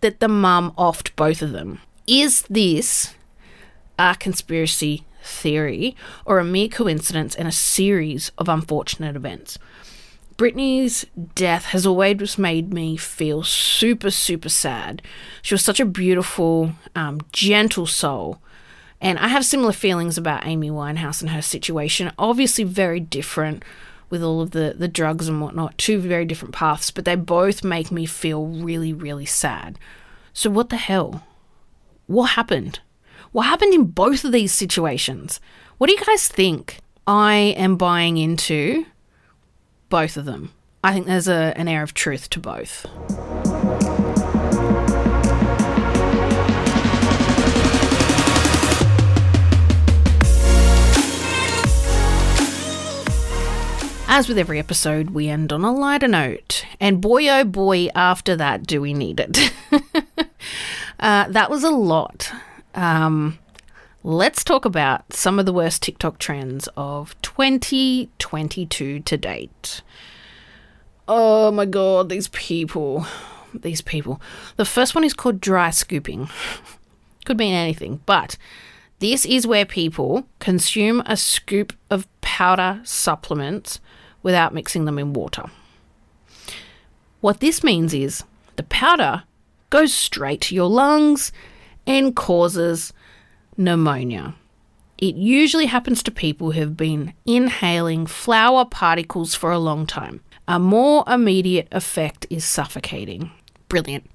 that 0.00 0.20
the 0.20 0.28
mum 0.28 0.72
offed 0.76 1.14
both 1.16 1.42
of 1.42 1.52
them. 1.52 1.80
Is 2.06 2.42
this 2.42 3.14
a 3.98 4.16
conspiracy 4.18 5.04
theory 5.22 5.94
or 6.24 6.38
a 6.38 6.44
mere 6.44 6.68
coincidence 6.68 7.34
and 7.34 7.46
a 7.46 7.52
series 7.52 8.32
of 8.38 8.48
unfortunate 8.48 9.16
events? 9.16 9.58
Brittany's 10.36 11.04
death 11.34 11.66
has 11.66 11.84
always 11.84 12.38
made 12.38 12.72
me 12.72 12.96
feel 12.96 13.42
super, 13.42 14.10
super 14.10 14.48
sad. 14.48 15.02
She 15.42 15.52
was 15.52 15.62
such 15.62 15.80
a 15.80 15.84
beautiful, 15.84 16.72
um, 16.96 17.20
gentle 17.30 17.86
soul. 17.86 18.40
And 19.02 19.18
I 19.18 19.28
have 19.28 19.44
similar 19.44 19.72
feelings 19.72 20.16
about 20.16 20.46
Amy 20.46 20.70
Winehouse 20.70 21.20
and 21.20 21.30
her 21.30 21.42
situation. 21.42 22.12
Obviously, 22.18 22.64
very 22.64 23.00
different 23.00 23.62
with 24.10 24.22
all 24.22 24.40
of 24.40 24.50
the, 24.50 24.74
the 24.76 24.88
drugs 24.88 25.28
and 25.28 25.40
whatnot, 25.40 25.78
two 25.78 26.00
very 26.00 26.24
different 26.24 26.54
paths, 26.54 26.90
but 26.90 27.04
they 27.04 27.14
both 27.14 27.64
make 27.64 27.90
me 27.90 28.04
feel 28.04 28.46
really, 28.46 28.92
really 28.92 29.26
sad. 29.26 29.78
So, 30.32 30.50
what 30.50 30.68
the 30.68 30.76
hell? 30.76 31.24
What 32.06 32.30
happened? 32.30 32.80
What 33.32 33.44
happened 33.44 33.72
in 33.72 33.84
both 33.84 34.24
of 34.24 34.32
these 34.32 34.52
situations? 34.52 35.40
What 35.78 35.86
do 35.86 35.94
you 35.94 36.04
guys 36.04 36.28
think? 36.28 36.78
I 37.06 37.54
am 37.56 37.76
buying 37.76 38.16
into 38.18 38.84
both 39.88 40.16
of 40.16 40.24
them. 40.24 40.52
I 40.82 40.92
think 40.92 41.06
there's 41.06 41.28
a, 41.28 41.52
an 41.56 41.68
air 41.68 41.82
of 41.82 41.94
truth 41.94 42.30
to 42.30 42.40
both. 42.40 42.86
As 54.12 54.28
with 54.28 54.38
every 54.38 54.58
episode, 54.58 55.10
we 55.10 55.28
end 55.28 55.52
on 55.52 55.62
a 55.62 55.72
lighter 55.72 56.08
note. 56.08 56.64
And 56.80 57.00
boy, 57.00 57.28
oh 57.28 57.44
boy, 57.44 57.90
after 57.94 58.34
that, 58.34 58.66
do 58.66 58.80
we 58.80 58.92
need 58.92 59.20
it. 59.20 59.52
uh, 60.98 61.28
that 61.28 61.48
was 61.48 61.62
a 61.62 61.70
lot. 61.70 62.32
Um, 62.74 63.38
let's 64.02 64.42
talk 64.42 64.64
about 64.64 65.12
some 65.12 65.38
of 65.38 65.46
the 65.46 65.52
worst 65.52 65.84
TikTok 65.84 66.18
trends 66.18 66.68
of 66.76 67.14
2022 67.22 68.98
to 68.98 69.16
date. 69.16 69.82
Oh 71.06 71.52
my 71.52 71.64
god, 71.64 72.08
these 72.08 72.26
people. 72.28 73.06
These 73.54 73.80
people. 73.80 74.20
The 74.56 74.64
first 74.64 74.96
one 74.96 75.04
is 75.04 75.14
called 75.14 75.40
dry 75.40 75.70
scooping. 75.70 76.28
Could 77.26 77.38
mean 77.38 77.54
anything, 77.54 78.00
but 78.06 78.36
this 78.98 79.24
is 79.24 79.46
where 79.46 79.64
people 79.64 80.26
consume 80.40 81.00
a 81.06 81.16
scoop 81.16 81.72
of 81.90 82.08
powder 82.22 82.80
supplements 82.82 83.78
without 84.22 84.54
mixing 84.54 84.84
them 84.84 84.98
in 84.98 85.12
water. 85.12 85.44
What 87.20 87.40
this 87.40 87.62
means 87.62 87.92
is 87.92 88.24
the 88.56 88.62
powder 88.64 89.24
goes 89.70 89.92
straight 89.94 90.40
to 90.42 90.54
your 90.54 90.68
lungs 90.68 91.32
and 91.86 92.16
causes 92.16 92.92
pneumonia. 93.56 94.34
It 94.98 95.14
usually 95.14 95.66
happens 95.66 96.02
to 96.02 96.10
people 96.10 96.52
who 96.52 96.60
have 96.60 96.76
been 96.76 97.14
inhaling 97.24 98.06
flour 98.06 98.64
particles 98.64 99.34
for 99.34 99.50
a 99.50 99.58
long 99.58 99.86
time. 99.86 100.20
A 100.46 100.58
more 100.58 101.04
immediate 101.06 101.68
effect 101.72 102.26
is 102.28 102.44
suffocating. 102.44 103.30
Brilliant. 103.68 104.10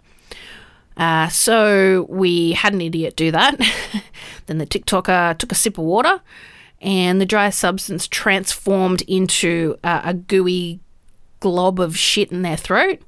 Uh, 0.98 1.28
so 1.28 2.06
we 2.10 2.54
had 2.54 2.74
an 2.74 2.82
idiot 2.82 3.15
do 3.15 3.32
that. 3.32 3.58
then 4.46 4.58
the 4.60 4.68
TikToker 4.68 5.38
took 5.38 5.52
a 5.52 5.56
sip 5.56 5.78
of 5.78 5.86
water 5.86 6.22
and 6.86 7.19
the 7.19 7.26
dry 7.26 7.50
substance 7.50 8.08
transformed 8.08 9.02
into 9.08 9.76
uh, 9.84 10.02
a 10.04 10.13
gooey 10.13 10.80
glob 11.39 11.80
of 11.80 11.98
shit 11.98 12.32
in 12.32 12.43
their 12.43 12.56
throat. 12.56 13.02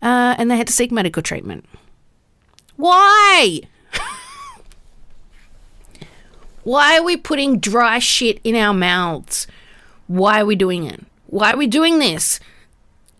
Uh, 0.00 0.36
and 0.38 0.48
they 0.48 0.56
had 0.56 0.68
to 0.68 0.72
seek 0.72 0.92
medical 0.92 1.22
treatment. 1.22 1.64
Why? 2.76 3.60
Why 6.62 6.96
are 6.96 7.02
we 7.02 7.16
putting 7.16 7.58
dry 7.58 7.98
shit 7.98 8.40
in 8.44 8.54
our 8.54 8.72
mouths? 8.72 9.48
Why 10.06 10.40
are 10.40 10.46
we 10.46 10.54
doing 10.54 10.84
it? 10.84 11.04
Why 11.26 11.52
are 11.52 11.56
we 11.56 11.66
doing 11.66 11.98
this? 11.98 12.38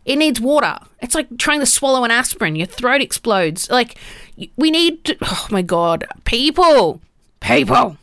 It 0.05 0.16
needs 0.16 0.40
water. 0.40 0.79
It's 1.01 1.14
like 1.16 1.38
trying 1.38 1.61
to 1.61 1.66
swallow 1.66 2.05
an 2.05 2.11
aspirin. 2.12 2.55
Your 2.55 2.66
throat 2.66 3.01
explodes. 3.01 3.68
Like, 3.68 3.97
we 4.57 4.71
need 4.71 5.05
to. 5.05 5.16
Oh 5.23 5.49
my 5.51 5.62
God. 5.62 6.05
People! 6.25 7.01
People! 7.40 7.97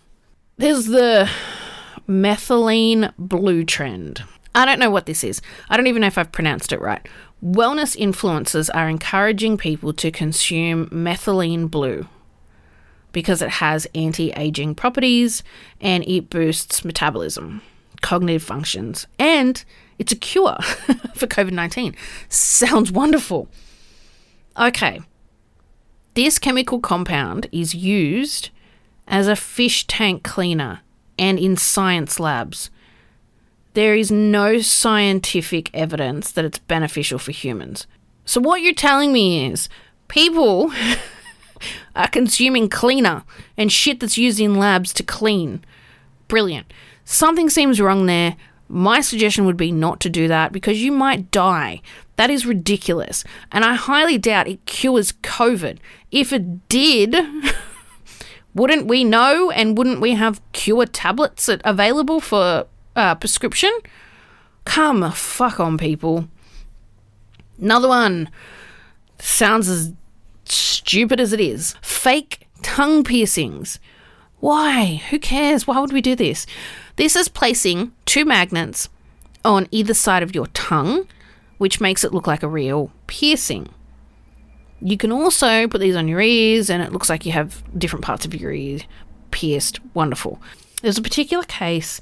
There's 0.58 0.88
the 0.88 1.30
methylene 2.10 3.14
blue 3.18 3.64
trend. 3.64 4.24
I 4.56 4.66
don't 4.66 4.80
know 4.80 4.90
what 4.90 5.06
this 5.06 5.24
is. 5.24 5.42
I 5.70 5.78
don't 5.78 5.88
even 5.88 6.02
know 6.02 6.08
if 6.08 6.18
I've 6.18 6.32
pronounced 6.32 6.74
it 6.74 6.82
right. 6.82 7.08
Wellness 7.44 7.96
influencers 7.96 8.70
are 8.74 8.90
encouraging 8.90 9.58
people 9.58 9.94
to 9.94 10.12
consume 10.12 10.88
methylene 10.88 11.70
blue 11.70 12.08
because 13.12 13.42
it 13.42 13.50
has 13.50 13.88
anti 13.96 14.32
aging 14.32 14.76
properties 14.76 15.44
and 15.80 16.04
it 16.06 16.30
boosts 16.30 16.84
metabolism, 16.84 17.62
cognitive 18.02 18.44
functions, 18.44 19.08
and 19.18 19.64
it's 20.00 20.12
a 20.12 20.18
cure 20.18 20.58
for 21.16 21.28
COVID 21.28 21.52
19. 21.52 21.96
Sounds 22.28 22.92
wonderful. 22.92 23.48
Okay. 24.58 25.02
This 26.16 26.40
chemical 26.40 26.80
compound 26.80 27.48
is 27.52 27.76
used 27.76 28.50
as 29.08 29.28
a 29.28 29.36
fish 29.36 29.86
tank 29.88 30.24
cleaner 30.24 30.82
and 31.20 31.38
in 31.38 31.58
science 31.58 32.20
labs. 32.20 32.72
There 33.74 33.94
is 33.94 34.10
no 34.12 34.60
scientific 34.60 35.70
evidence 35.74 36.32
that 36.32 36.46
it's 36.46 36.58
beneficial 36.60 37.20
for 37.20 37.32
humans. 37.32 37.86
So, 38.26 38.42
what 38.42 38.62
you're 38.62 38.74
telling 38.74 39.14
me 39.14 39.46
is 39.52 39.70
people 40.08 40.72
are 41.96 42.08
consuming 42.08 42.70
cleaner 42.70 43.24
and 43.58 43.72
shit 43.72 44.00
that's 44.00 44.18
used 44.18 44.40
in 44.40 44.56
labs 44.56 44.94
to 44.94 45.04
clean. 45.04 45.64
Brilliant. 46.28 46.72
Something 47.04 47.50
seems 47.50 47.82
wrong 47.82 48.06
there. 48.06 48.38
My 48.68 49.02
suggestion 49.02 49.46
would 49.46 49.58
be 49.58 49.72
not 49.72 50.00
to 50.02 50.10
do 50.10 50.28
that 50.28 50.52
because 50.52 50.82
you 50.82 50.92
might 50.92 51.32
die. 51.32 51.82
That 52.18 52.30
is 52.30 52.46
ridiculous. 52.46 53.24
And 53.52 53.66
I 53.66 53.74
highly 53.74 54.18
doubt 54.18 54.48
it 54.48 54.66
cures 54.66 55.14
COVID. 55.24 55.80
If 56.12 56.32
it 56.32 56.70
did, 56.70 57.16
wouldn't 58.54 58.88
we 58.88 59.04
know 59.04 59.52
and 59.52 59.78
wouldn't 59.78 60.02
we 60.02 60.14
have 60.14 60.42
cure 60.52 60.86
tablets 60.86 61.50
available 61.64 62.20
for 62.20 62.66
uh, 62.96 63.16
prescription? 63.16 63.72
Come 64.66 65.12
fuck 65.12 65.60
on, 65.60 65.78
people. 65.78 66.28
Another 67.60 67.88
one 67.88 68.30
sounds 69.20 69.68
as 69.68 69.94
stupid 70.46 71.20
as 71.20 71.34
it 71.34 71.40
is. 71.40 71.76
Fake 71.82 72.48
tongue 72.62 73.04
piercings. 73.04 73.80
Why? 74.40 75.02
Who 75.10 75.20
cares? 75.20 75.68
Why 75.68 75.80
would 75.80 75.94
we 75.94 76.02
do 76.02 76.16
this? 76.16 76.46
This 76.96 77.16
is 77.16 77.28
placing 77.28 77.92
two 78.06 78.26
magnets 78.26 78.90
on 79.44 79.68
either 79.72 79.94
side 79.94 80.24
of 80.24 80.34
your 80.34 80.48
tongue, 80.48 81.08
which 81.58 81.82
makes 81.82 82.04
it 82.04 82.14
look 82.14 82.28
like 82.28 82.44
a 82.44 82.48
real 82.48 82.92
piercing. 83.08 83.70
You 84.82 84.98
can 84.98 85.12
also 85.12 85.68
put 85.68 85.82
these 85.82 85.96
on 85.96 86.08
your 86.08 86.22
ears, 86.22 86.70
and 86.70 86.82
it 86.82 86.92
looks 86.92 87.10
like 87.10 87.26
you 87.26 87.32
have 87.34 87.64
different 87.78 88.06
parts 88.06 88.26
of 88.26 88.34
your 88.34 88.52
ear 88.52 88.80
pierced. 89.32 89.80
Wonderful. 89.94 90.42
There's 90.82 90.98
a 90.98 91.04
particular 91.04 91.44
case 91.44 92.00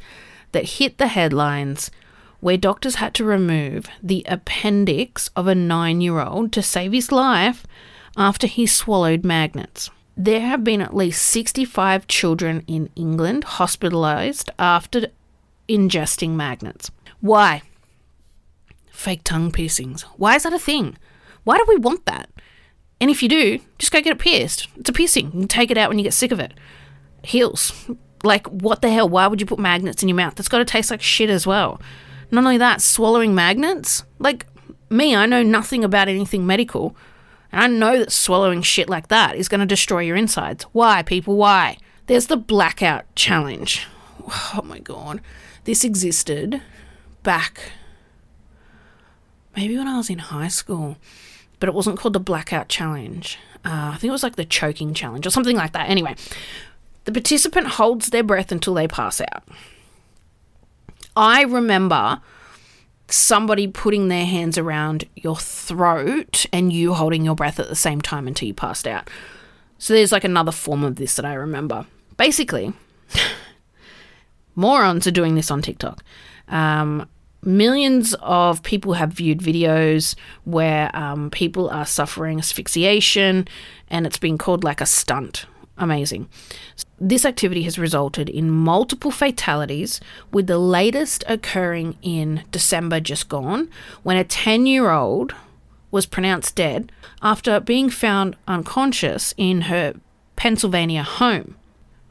that 0.52 0.66
hit 0.66 0.98
the 0.98 1.08
headlines 1.08 1.92
where 2.40 2.58
doctors 2.58 2.96
had 2.96 3.14
to 3.16 3.24
remove 3.24 3.88
the 4.02 4.24
appendix 4.28 5.30
of 5.36 5.48
a 5.48 5.56
nine 5.56 6.02
year 6.02 6.22
old 6.22 6.52
to 6.54 6.62
save 6.62 6.94
his 6.94 7.12
life 7.12 7.66
after 8.16 8.48
he 8.48 8.66
swallowed 8.66 9.26
magnets. 9.26 9.90
There 10.16 10.42
have 10.42 10.64
been 10.64 10.82
at 10.82 10.96
least 10.96 11.22
65 11.24 12.08
children 12.08 12.64
in 12.68 12.90
England 12.96 13.46
hospitalised 13.46 14.50
after 14.58 15.08
ingesting 15.70 16.32
magnets. 16.32 16.90
Why? 17.22 17.62
Fake 18.92 19.24
tongue 19.24 19.52
piercings. 19.52 20.04
Why 20.18 20.36
is 20.36 20.44
that 20.44 20.54
a 20.54 20.60
thing? 20.60 20.98
Why 21.44 21.58
do 21.58 21.66
we 21.68 21.78
want 21.78 22.06
that? 22.06 22.30
And 23.00 23.12
if 23.12 23.22
you 23.22 23.30
do, 23.30 23.60
just 23.78 23.92
go 23.92 24.02
get 24.02 24.14
it 24.14 24.20
pierced. 24.20 24.68
It's 24.78 24.90
a 24.90 24.94
piercing. 24.94 25.32
You 25.34 25.48
take 25.48 25.70
it 25.70 25.78
out 25.78 25.90
when 25.90 26.00
you 26.00 26.04
get 26.04 26.14
sick 26.14 26.32
of 26.32 26.40
it. 26.40 26.54
Heals. 27.24 27.90
Like, 28.24 28.48
what 28.48 28.82
the 28.82 28.90
hell? 28.90 29.08
Why 29.08 29.28
would 29.28 29.40
you 29.40 29.46
put 29.46 29.60
magnets 29.60 30.02
in 30.02 30.10
your 30.10 30.16
mouth? 30.16 30.36
That's 30.36 30.50
got 30.50 30.58
to 30.58 30.66
taste 30.66 30.90
like 30.90 31.02
shit 31.02 31.30
as 31.30 31.46
well. 31.46 31.80
Not 32.32 32.44
only 32.44 32.58
that, 32.58 32.82
swallowing 32.82 33.36
magnets. 33.36 34.04
Like, 34.18 34.48
me, 34.90 35.16
I 35.16 35.26
know 35.28 35.44
nothing 35.44 35.84
about 35.84 36.08
anything 36.08 36.46
medical. 36.46 36.96
And 37.52 37.62
I 37.64 37.68
know 37.68 38.00
that 38.00 38.12
swallowing 38.12 38.64
shit 38.64 38.90
like 38.90 39.10
that 39.10 39.36
is 39.36 39.48
going 39.48 39.60
to 39.60 39.68
destroy 39.68 40.00
your 40.00 40.16
insides. 40.16 40.64
Why, 40.72 41.04
people? 41.04 41.36
Why? 41.36 41.78
There's 42.08 42.28
the 42.28 42.38
blackout 42.38 43.14
challenge. 43.16 43.86
Oh 44.54 44.62
my 44.62 44.80
god. 44.80 45.22
This 45.64 45.86
existed 45.86 46.62
back 47.24 47.72
maybe 49.58 49.76
when 49.76 49.88
I 49.88 49.98
was 49.98 50.10
in 50.10 50.20
high 50.20 50.48
school, 50.48 50.98
but 51.60 51.70
it 51.70 51.76
wasn't 51.76 51.98
called 51.98 52.14
the 52.14 52.20
blackout 52.20 52.70
challenge. 52.70 53.38
Uh, 53.66 53.92
I 53.94 53.98
think 53.98 54.10
it 54.10 54.12
was 54.12 54.24
like 54.24 54.36
the 54.36 54.46
choking 54.46 54.94
challenge 54.94 55.26
or 55.26 55.30
something 55.30 55.56
like 55.56 55.74
that. 55.74 55.90
Anyway, 55.90 56.16
the 57.06 57.12
participant 57.12 57.68
holds 57.68 58.10
their 58.10 58.24
breath 58.24 58.52
until 58.52 58.74
they 58.74 58.88
pass 58.88 59.22
out. 59.22 59.44
I 61.16 61.44
remember 61.44 62.22
somebody 63.10 63.68
putting 63.68 64.08
their 64.08 64.26
hands 64.26 64.58
around 64.58 65.06
your 65.16 65.38
throat 65.38 66.46
and 66.52 66.72
you 66.72 66.94
holding 66.94 67.24
your 67.24 67.36
breath 67.36 67.60
at 67.60 67.70
the 67.70 67.76
same 67.76 68.02
time 68.02 68.28
until 68.28 68.48
you 68.48 68.54
passed 68.54 68.88
out. 68.88 69.10
So 69.78 69.94
there's 69.94 70.12
like 70.12 70.24
another 70.24 70.52
form 70.52 70.84
of 70.84 70.96
this 70.98 71.16
that 71.16 71.26
I 71.26 71.34
remember. 71.34 71.86
Basically, 72.18 72.74
morons 74.56 75.08
are 75.08 75.12
doing 75.12 75.36
this 75.36 75.52
on 75.52 75.62
TikTok. 75.62 76.04
Um, 76.48 77.08
millions 77.44 78.14
of 78.22 78.64
people 78.64 78.94
have 78.94 79.14
viewed 79.14 79.40
videos 79.40 80.16
where 80.44 80.96
um, 80.96 81.30
people 81.30 81.70
are 81.70 81.86
suffering 81.86 82.40
asphyxiation 82.40 83.48
and 83.90 84.06
it's 84.06 84.18
been 84.18 84.38
called 84.38 84.64
like 84.64 84.82
a 84.82 84.86
stunt. 84.86 85.46
Amazing. 85.78 86.28
This 87.00 87.26
activity 87.26 87.62
has 87.64 87.78
resulted 87.78 88.30
in 88.30 88.50
multiple 88.50 89.12
fatalities, 89.12 90.02
with 90.32 90.48
the 90.48 90.58
latest 90.58 91.24
occurring 91.28 91.98
in 92.02 92.44
December 92.52 93.00
just 93.00 93.30
gone, 93.30 93.70
when 94.02 94.18
a 94.18 94.24
10 94.24 94.66
year 94.66 94.90
old 94.90 95.36
was 95.92 96.08
pronounced 96.08 96.56
dead 96.56 96.92
after 97.22 97.60
being 97.60 97.90
found 97.90 98.36
unconscious 98.48 99.34
in 99.38 99.62
her 99.62 99.94
Pennsylvania 100.36 101.04
home. 101.04 101.56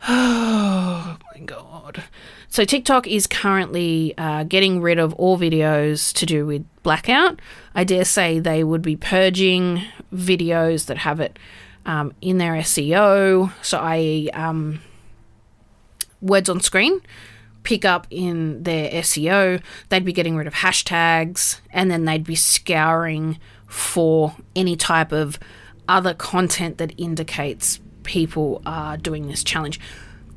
Oh 0.09 1.18
my 1.35 1.40
god. 1.44 2.04
So, 2.48 2.64
TikTok 2.64 3.06
is 3.06 3.26
currently 3.26 4.14
uh, 4.16 4.44
getting 4.44 4.80
rid 4.80 4.98
of 4.98 5.12
all 5.14 5.38
videos 5.38 6.12
to 6.14 6.26
do 6.26 6.46
with 6.46 6.64
blackout. 6.82 7.40
I 7.74 7.85
dare 7.85 8.04
say 8.04 8.38
they 8.38 8.64
would 8.64 8.82
be 8.82 8.96
purging 8.96 9.82
videos 10.12 10.87
that 10.87 10.98
have 10.98 11.20
it 11.20 11.38
um, 11.85 12.12
in 12.20 12.38
their 12.38 12.54
SEO. 12.54 13.52
So, 13.62 13.78
i.e., 13.78 14.30
um, 14.30 14.80
words 16.20 16.48
on 16.48 16.61
screen 16.61 17.00
pick 17.66 17.85
up 17.85 18.06
in 18.11 18.62
their 18.62 18.88
SEO. 19.02 19.61
They'd 19.88 20.04
be 20.04 20.12
getting 20.12 20.37
rid 20.37 20.46
of 20.46 20.54
hashtags 20.54 21.59
and 21.70 21.90
then 21.90 22.04
they'd 22.04 22.22
be 22.22 22.37
scouring 22.37 23.40
for 23.66 24.37
any 24.54 24.76
type 24.76 25.11
of 25.11 25.37
other 25.88 26.14
content 26.14 26.78
that 26.78 26.92
indicates 26.96 27.80
people 28.06 28.62
are 28.64 28.96
doing 28.96 29.28
this 29.28 29.44
challenge. 29.44 29.78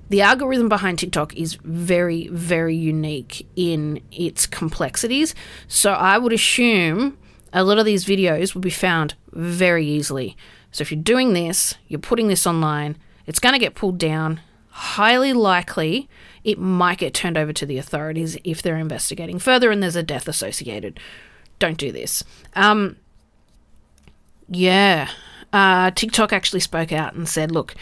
The 0.10 0.22
algorithm 0.22 0.68
behind 0.68 1.00
TikTok 1.00 1.36
is 1.36 1.54
very, 1.64 2.28
very 2.30 2.76
unique 2.76 3.48
in 3.56 4.02
its 4.12 4.46
complexities. 4.48 5.36
So 5.68 5.94
I 5.94 6.18
would 6.18 6.34
assume 6.34 7.18
a 7.54 7.64
lot 7.64 7.78
of 7.78 7.86
these 7.86 8.06
videos 8.06 8.54
will 8.54 8.62
be 8.62 8.70
found 8.70 9.14
very 9.32 9.86
easily. 9.86 10.36
So 10.72 10.82
if 10.82 10.92
you're 10.92 11.02
doing 11.02 11.34
this, 11.34 11.76
you're 11.88 12.00
putting 12.00 12.28
this 12.28 12.46
online, 12.46 12.98
it's 13.26 13.40
going 13.40 13.54
to 13.54 13.60
get 13.60 13.76
pulled 13.76 13.98
down. 13.98 14.42
Highly 14.70 15.34
likely, 15.34 16.10
it 16.44 16.58
might 16.58 17.00
get 17.00 17.14
turned 17.14 17.38
over 17.38 17.54
to 17.54 17.66
the 17.66 17.78
authorities 17.78 18.38
if 18.44 18.62
they're 18.62 18.78
investigating 18.78 19.40
further 19.40 19.72
and 19.72 19.82
there's 19.82 19.96
a 19.96 20.04
death 20.04 20.28
associated. 20.28 21.00
Don't 21.60 21.78
do 21.78 21.92
this. 21.92 22.24
Um, 22.56 22.96
yeah, 24.48 25.10
uh, 25.54 25.92
TikTok 25.92 26.34
actually 26.34 26.60
spoke 26.60 26.92
out 26.92 27.14
and 27.14 27.28
said, 27.28 27.52
look, 27.52 27.76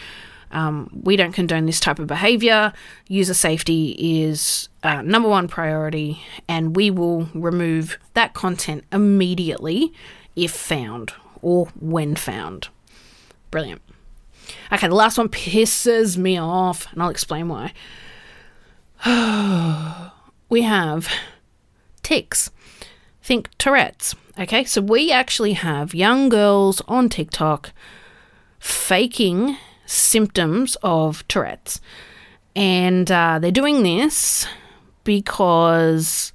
um, 0.50 0.90
we 1.02 1.16
don't 1.16 1.32
condone 1.32 1.66
this 1.66 1.80
type 1.80 1.98
of 1.98 2.06
behavior. 2.06 2.72
User 3.06 3.34
safety 3.34 4.22
is 4.22 4.68
uh, 4.82 5.02
number 5.02 5.28
one 5.28 5.48
priority, 5.48 6.22
and 6.48 6.74
we 6.74 6.90
will 6.90 7.28
remove 7.34 7.98
that 8.14 8.34
content 8.34 8.84
immediately 8.92 9.92
if 10.36 10.52
found 10.52 11.12
or 11.42 11.66
when 11.78 12.14
found. 12.16 12.68
Brilliant. 13.50 13.82
Okay, 14.72 14.88
the 14.88 14.94
last 14.94 15.18
one 15.18 15.28
pisses 15.28 16.16
me 16.16 16.38
off, 16.38 16.90
and 16.92 17.02
I'll 17.02 17.10
explain 17.10 17.48
why. 17.48 17.72
we 20.48 20.62
have 20.62 21.08
tics. 22.02 22.50
Think 23.22 23.50
Tourette's. 23.58 24.14
Okay, 24.38 24.62
so 24.62 24.80
we 24.80 25.10
actually 25.10 25.54
have 25.54 25.94
young 25.94 26.28
girls 26.28 26.80
on 26.86 27.08
TikTok 27.08 27.72
faking 28.60 29.56
symptoms 29.84 30.76
of 30.82 31.26
Tourette's. 31.26 31.80
And 32.54 33.10
uh, 33.10 33.40
they're 33.40 33.50
doing 33.50 33.82
this 33.82 34.46
because 35.02 36.30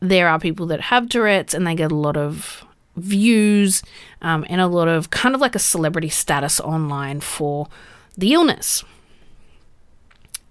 there 0.00 0.28
are 0.28 0.38
people 0.38 0.64
that 0.66 0.80
have 0.80 1.10
Tourette's 1.10 1.52
and 1.52 1.66
they 1.66 1.74
get 1.74 1.92
a 1.92 1.96
lot 1.96 2.16
of 2.16 2.64
views 2.96 3.82
um, 4.22 4.46
and 4.48 4.60
a 4.60 4.66
lot 4.66 4.88
of 4.88 5.10
kind 5.10 5.34
of 5.34 5.42
like 5.42 5.54
a 5.54 5.58
celebrity 5.58 6.08
status 6.08 6.58
online 6.58 7.20
for 7.20 7.68
the 8.16 8.32
illness. 8.32 8.82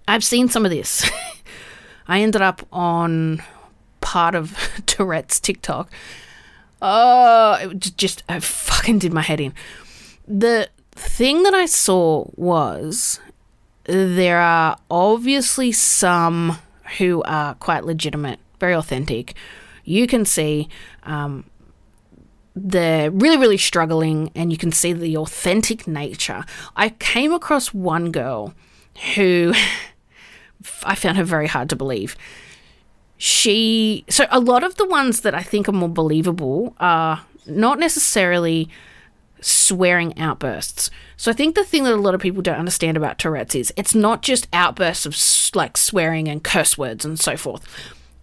I've 0.06 0.24
seen 0.24 0.48
some 0.48 0.64
of 0.64 0.70
this. 0.70 1.08
I 2.06 2.20
ended 2.20 2.42
up 2.42 2.66
on 2.72 3.42
part 4.02 4.34
of 4.34 4.56
Tourette's 4.86 5.40
TikTok. 5.40 5.90
Oh, 6.82 7.58
it 7.62 7.96
just 7.96 8.22
I 8.28 8.40
fucking 8.40 8.98
did 8.98 9.12
my 9.12 9.22
head 9.22 9.40
in. 9.40 9.54
The 10.28 10.68
thing 10.90 11.42
that 11.44 11.54
I 11.54 11.64
saw 11.64 12.26
was 12.34 13.20
there 13.84 14.38
are 14.38 14.76
obviously 14.90 15.72
some 15.72 16.58
who 16.98 17.22
are 17.22 17.54
quite 17.54 17.84
legitimate, 17.84 18.38
very 18.60 18.74
authentic. 18.74 19.34
You 19.84 20.06
can 20.06 20.24
see 20.24 20.68
um, 21.04 21.44
they're 22.54 23.10
really, 23.10 23.36
really 23.36 23.56
struggling, 23.56 24.30
and 24.34 24.52
you 24.52 24.58
can 24.58 24.72
see 24.72 24.92
the 24.92 25.16
authentic 25.16 25.86
nature. 25.86 26.44
I 26.76 26.90
came 26.90 27.32
across 27.32 27.72
one 27.72 28.12
girl 28.12 28.54
who 29.14 29.54
I 30.84 30.94
found 30.94 31.16
her 31.16 31.24
very 31.24 31.46
hard 31.46 31.68
to 31.70 31.76
believe. 31.76 32.16
She, 33.24 34.04
so 34.08 34.26
a 34.32 34.40
lot 34.40 34.64
of 34.64 34.74
the 34.78 34.84
ones 34.84 35.20
that 35.20 35.32
I 35.32 35.44
think 35.44 35.68
are 35.68 35.72
more 35.72 35.88
believable 35.88 36.74
are 36.80 37.24
not 37.46 37.78
necessarily 37.78 38.68
swearing 39.40 40.18
outbursts. 40.18 40.90
So 41.16 41.30
I 41.30 41.34
think 41.34 41.54
the 41.54 41.62
thing 41.62 41.84
that 41.84 41.92
a 41.92 41.96
lot 41.96 42.16
of 42.16 42.20
people 42.20 42.42
don't 42.42 42.58
understand 42.58 42.96
about 42.96 43.20
Tourette's 43.20 43.54
is 43.54 43.72
it's 43.76 43.94
not 43.94 44.22
just 44.22 44.48
outbursts 44.52 45.06
of 45.06 45.54
like 45.54 45.76
swearing 45.76 46.26
and 46.26 46.42
curse 46.42 46.76
words 46.76 47.04
and 47.04 47.16
so 47.16 47.36
forth. 47.36 47.64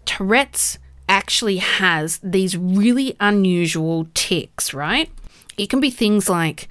Tourette's 0.03 0.77
actually 1.07 1.59
has 1.59 2.19
these 2.21 2.57
really 2.57 3.15
unusual 3.21 4.09
tics, 4.13 4.73
right? 4.73 5.09
It 5.57 5.69
can 5.69 5.79
be 5.79 5.91
things 5.91 6.27
like 6.27 6.67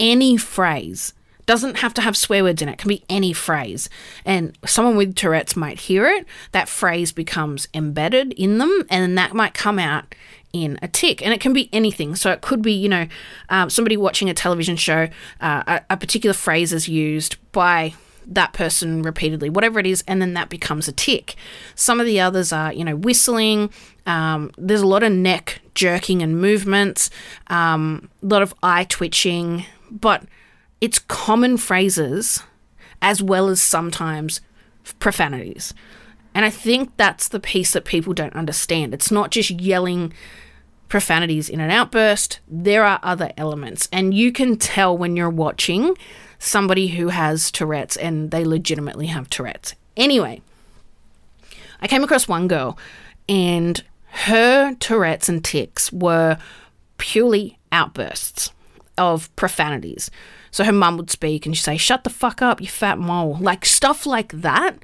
any 0.00 0.38
phrase 0.38 1.12
doesn't 1.46 1.78
have 1.78 1.94
to 1.94 2.00
have 2.00 2.16
swear 2.16 2.42
words 2.42 2.60
in 2.60 2.68
it. 2.68 2.72
it 2.72 2.78
can 2.78 2.88
be 2.88 3.04
any 3.08 3.32
phrase 3.32 3.88
and 4.24 4.56
someone 4.66 4.96
with 4.96 5.14
tourette's 5.14 5.56
might 5.56 5.80
hear 5.80 6.06
it 6.06 6.26
that 6.52 6.68
phrase 6.68 7.12
becomes 7.12 7.68
embedded 7.72 8.32
in 8.34 8.58
them 8.58 8.84
and 8.90 9.16
that 9.16 9.34
might 9.34 9.54
come 9.54 9.78
out 9.78 10.14
in 10.52 10.78
a 10.82 10.88
tic 10.88 11.22
and 11.22 11.32
it 11.32 11.40
can 11.40 11.52
be 11.52 11.68
anything 11.72 12.14
so 12.14 12.30
it 12.30 12.40
could 12.40 12.62
be 12.62 12.72
you 12.72 12.88
know 12.88 13.06
um, 13.48 13.70
somebody 13.70 13.96
watching 13.96 14.28
a 14.28 14.34
television 14.34 14.76
show 14.76 15.08
uh, 15.40 15.62
a, 15.66 15.82
a 15.90 15.96
particular 15.96 16.34
phrase 16.34 16.72
is 16.72 16.88
used 16.88 17.36
by 17.52 17.94
that 18.28 18.52
person 18.52 19.02
repeatedly, 19.02 19.48
whatever 19.48 19.78
it 19.78 19.86
is, 19.86 20.02
and 20.06 20.20
then 20.20 20.34
that 20.34 20.48
becomes 20.48 20.88
a 20.88 20.92
tic. 20.92 21.36
Some 21.74 22.00
of 22.00 22.06
the 22.06 22.20
others 22.20 22.52
are, 22.52 22.72
you 22.72 22.84
know, 22.84 22.96
whistling. 22.96 23.70
Um, 24.04 24.50
there's 24.58 24.80
a 24.80 24.86
lot 24.86 25.02
of 25.02 25.12
neck 25.12 25.60
jerking 25.74 26.22
and 26.22 26.40
movements, 26.40 27.10
um, 27.48 28.08
a 28.22 28.26
lot 28.26 28.42
of 28.42 28.54
eye 28.62 28.84
twitching, 28.84 29.64
but 29.90 30.24
it's 30.80 30.98
common 30.98 31.56
phrases 31.56 32.42
as 33.02 33.22
well 33.22 33.48
as 33.48 33.60
sometimes 33.60 34.40
profanities. 34.98 35.74
And 36.34 36.44
I 36.44 36.50
think 36.50 36.96
that's 36.96 37.28
the 37.28 37.40
piece 37.40 37.72
that 37.72 37.84
people 37.84 38.12
don't 38.12 38.34
understand. 38.34 38.92
It's 38.92 39.10
not 39.10 39.30
just 39.30 39.50
yelling 39.50 40.12
profanities 40.88 41.48
in 41.48 41.60
an 41.60 41.70
outburst, 41.70 42.40
there 42.46 42.84
are 42.84 43.00
other 43.02 43.32
elements. 43.36 43.88
And 43.90 44.14
you 44.14 44.30
can 44.32 44.56
tell 44.56 44.96
when 44.96 45.16
you're 45.16 45.30
watching 45.30 45.96
somebody 46.38 46.88
who 46.88 47.08
has 47.08 47.50
Tourette's 47.50 47.96
and 47.96 48.30
they 48.30 48.44
legitimately 48.44 49.06
have 49.06 49.28
Tourette's. 49.28 49.74
Anyway, 49.96 50.42
I 51.80 51.88
came 51.88 52.04
across 52.04 52.28
one 52.28 52.48
girl 52.48 52.78
and 53.28 53.82
her 54.10 54.74
Tourette's 54.74 55.28
and 55.28 55.44
tics 55.44 55.92
were 55.92 56.38
purely 56.98 57.58
outbursts 57.72 58.52
of 58.98 59.34
profanities. 59.36 60.10
So 60.50 60.64
her 60.64 60.72
mum 60.72 60.96
would 60.96 61.10
speak 61.10 61.46
and 61.46 61.56
she'd 61.56 61.62
say, 61.62 61.76
Shut 61.76 62.04
the 62.04 62.10
fuck 62.10 62.40
up, 62.42 62.60
you 62.60 62.66
fat 62.66 62.98
mole. 62.98 63.36
Like 63.40 63.64
stuff 63.64 64.06
like 64.06 64.32
that, 64.32 64.76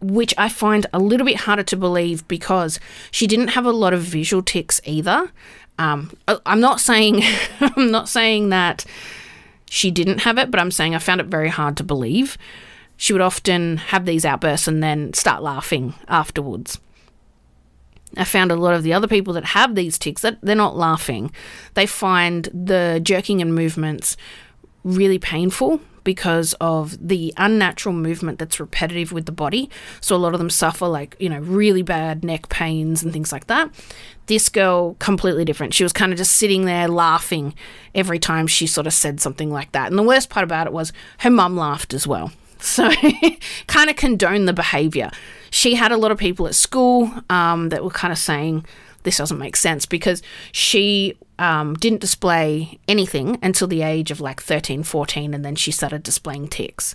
which 0.00 0.34
I 0.38 0.48
find 0.48 0.86
a 0.92 0.98
little 0.98 1.26
bit 1.26 1.36
harder 1.36 1.62
to 1.64 1.76
believe 1.76 2.26
because 2.28 2.80
she 3.10 3.26
didn't 3.26 3.48
have 3.48 3.66
a 3.66 3.72
lot 3.72 3.92
of 3.92 4.02
visual 4.02 4.42
tics 4.42 4.80
either. 4.84 5.30
Um, 5.78 6.12
I'm 6.46 6.60
not 6.60 6.80
saying 6.80 7.22
I'm 7.60 7.90
not 7.90 8.08
saying 8.08 8.50
that 8.50 8.84
she 9.70 9.90
didn't 9.90 10.18
have 10.20 10.36
it, 10.36 10.50
but 10.50 10.60
I'm 10.60 10.70
saying 10.70 10.94
I 10.94 10.98
found 10.98 11.20
it 11.20 11.26
very 11.26 11.48
hard 11.48 11.76
to 11.78 11.84
believe. 11.84 12.36
She 12.96 13.12
would 13.12 13.22
often 13.22 13.78
have 13.78 14.04
these 14.04 14.24
outbursts 14.26 14.68
and 14.68 14.82
then 14.82 15.14
start 15.14 15.42
laughing 15.42 15.94
afterwards. 16.06 16.78
I 18.16 18.24
found 18.24 18.50
a 18.50 18.56
lot 18.56 18.74
of 18.74 18.82
the 18.82 18.92
other 18.92 19.06
people 19.08 19.34
that 19.34 19.44
have 19.46 19.74
these 19.74 19.98
tics 19.98 20.22
that 20.22 20.38
they're 20.42 20.56
not 20.56 20.76
laughing. 20.76 21.32
They 21.74 21.86
find 21.86 22.48
the 22.52 23.00
jerking 23.02 23.40
and 23.40 23.54
movements 23.54 24.16
really 24.82 25.18
painful 25.18 25.80
because 26.04 26.54
of 26.54 26.96
the 27.08 27.32
unnatural 27.36 27.94
movement 27.94 28.38
that's 28.38 28.58
repetitive 28.58 29.12
with 29.12 29.26
the 29.26 29.32
body. 29.32 29.70
So 30.00 30.16
a 30.16 30.18
lot 30.18 30.32
of 30.34 30.38
them 30.38 30.50
suffer 30.50 30.86
like, 30.86 31.16
you 31.18 31.28
know, 31.28 31.38
really 31.40 31.82
bad 31.82 32.24
neck 32.24 32.48
pains 32.48 33.02
and 33.02 33.12
things 33.12 33.32
like 33.32 33.46
that. 33.48 33.70
This 34.26 34.48
girl, 34.48 34.94
completely 34.94 35.44
different. 35.44 35.74
She 35.74 35.82
was 35.82 35.92
kind 35.92 36.12
of 36.12 36.18
just 36.18 36.32
sitting 36.32 36.64
there 36.64 36.88
laughing 36.88 37.54
every 37.94 38.18
time 38.18 38.46
she 38.46 38.66
sort 38.66 38.86
of 38.86 38.92
said 38.92 39.20
something 39.20 39.50
like 39.50 39.72
that. 39.72 39.88
And 39.88 39.98
the 39.98 40.02
worst 40.02 40.30
part 40.30 40.44
about 40.44 40.66
it 40.66 40.72
was 40.72 40.92
her 41.18 41.30
mum 41.30 41.56
laughed 41.56 41.94
as 41.94 42.06
well. 42.06 42.32
So 42.62 42.90
kind 43.68 43.88
of 43.88 43.96
condone 43.96 44.44
the 44.44 44.52
behavior. 44.52 45.10
She 45.50 45.74
had 45.74 45.92
a 45.92 45.96
lot 45.96 46.10
of 46.10 46.18
people 46.18 46.46
at 46.46 46.54
school 46.54 47.10
um, 47.28 47.68
that 47.70 47.84
were 47.84 47.90
kind 47.90 48.12
of 48.12 48.18
saying, 48.18 48.64
this 49.02 49.16
doesn't 49.16 49.38
make 49.38 49.56
sense 49.56 49.86
because 49.86 50.22
she 50.52 51.16
um, 51.38 51.74
didn't 51.74 52.00
display 52.00 52.78
anything 52.86 53.38
until 53.42 53.66
the 53.66 53.82
age 53.82 54.10
of 54.10 54.20
like 54.20 54.40
13, 54.40 54.82
14, 54.82 55.34
and 55.34 55.44
then 55.44 55.56
she 55.56 55.72
started 55.72 56.02
displaying 56.02 56.48
tics. 56.48 56.94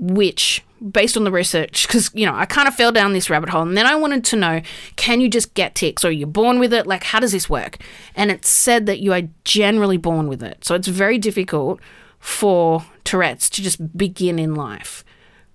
Which, 0.00 0.64
based 0.92 1.16
on 1.16 1.24
the 1.24 1.32
research, 1.32 1.88
because, 1.88 2.10
you 2.14 2.24
know, 2.24 2.34
I 2.34 2.44
kind 2.44 2.68
of 2.68 2.74
fell 2.74 2.92
down 2.92 3.14
this 3.14 3.28
rabbit 3.28 3.48
hole, 3.48 3.62
and 3.62 3.76
then 3.76 3.86
I 3.86 3.96
wanted 3.96 4.24
to 4.26 4.36
know 4.36 4.60
can 4.94 5.20
you 5.20 5.28
just 5.28 5.54
get 5.54 5.74
tics 5.74 6.04
or 6.04 6.08
are 6.08 6.12
you're 6.12 6.28
born 6.28 6.60
with 6.60 6.72
it? 6.72 6.86
Like, 6.86 7.02
how 7.02 7.18
does 7.18 7.32
this 7.32 7.50
work? 7.50 7.78
And 8.14 8.30
it 8.30 8.44
said 8.44 8.86
that 8.86 9.00
you 9.00 9.12
are 9.12 9.22
generally 9.44 9.96
born 9.96 10.28
with 10.28 10.42
it. 10.42 10.64
So 10.64 10.76
it's 10.76 10.86
very 10.86 11.18
difficult 11.18 11.80
for 12.20 12.84
Tourette's 13.02 13.50
to 13.50 13.62
just 13.62 13.96
begin 13.96 14.38
in 14.38 14.54
life, 14.54 15.04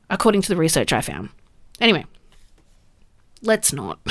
according 0.10 0.42
to 0.42 0.50
the 0.50 0.58
research 0.58 0.92
I 0.92 1.00
found. 1.00 1.30
Anyway, 1.80 2.06
let's 3.42 3.74
not. 3.74 4.00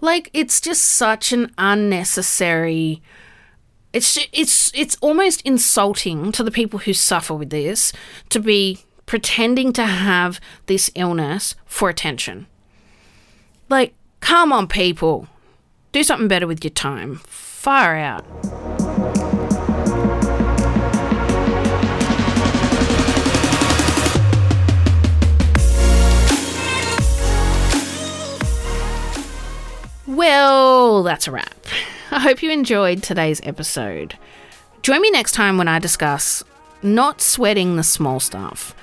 Like 0.00 0.28
it's 0.34 0.60
just 0.60 0.84
such 0.84 1.32
an 1.32 1.50
unnecessary 1.56 3.00
it's 3.94 4.18
it's 4.32 4.72
it's 4.74 4.96
almost 5.00 5.40
insulting 5.42 6.32
to 6.32 6.42
the 6.42 6.50
people 6.50 6.80
who 6.80 6.92
suffer 6.92 7.32
with 7.32 7.48
this 7.48 7.92
to 8.28 8.40
be 8.40 8.80
pretending 9.06 9.72
to 9.72 9.86
have 9.86 10.40
this 10.66 10.90
illness 10.94 11.54
for 11.64 11.88
attention. 11.88 12.46
Like, 13.70 13.94
come 14.20 14.52
on 14.52 14.66
people. 14.66 15.28
Do 15.92 16.02
something 16.02 16.28
better 16.28 16.46
with 16.46 16.64
your 16.64 16.72
time. 16.72 17.20
Far 17.24 17.96
out. 17.96 18.73
Well, 30.14 31.02
that's 31.02 31.26
a 31.26 31.32
wrap. 31.32 31.66
I 32.10 32.20
hope 32.20 32.42
you 32.42 32.50
enjoyed 32.50 33.02
today's 33.02 33.40
episode. 33.42 34.16
Join 34.82 35.00
me 35.00 35.10
next 35.10 35.32
time 35.32 35.58
when 35.58 35.66
I 35.66 35.78
discuss 35.78 36.44
not 36.82 37.20
sweating 37.20 37.76
the 37.76 37.82
small 37.82 38.20
stuff. 38.20 38.76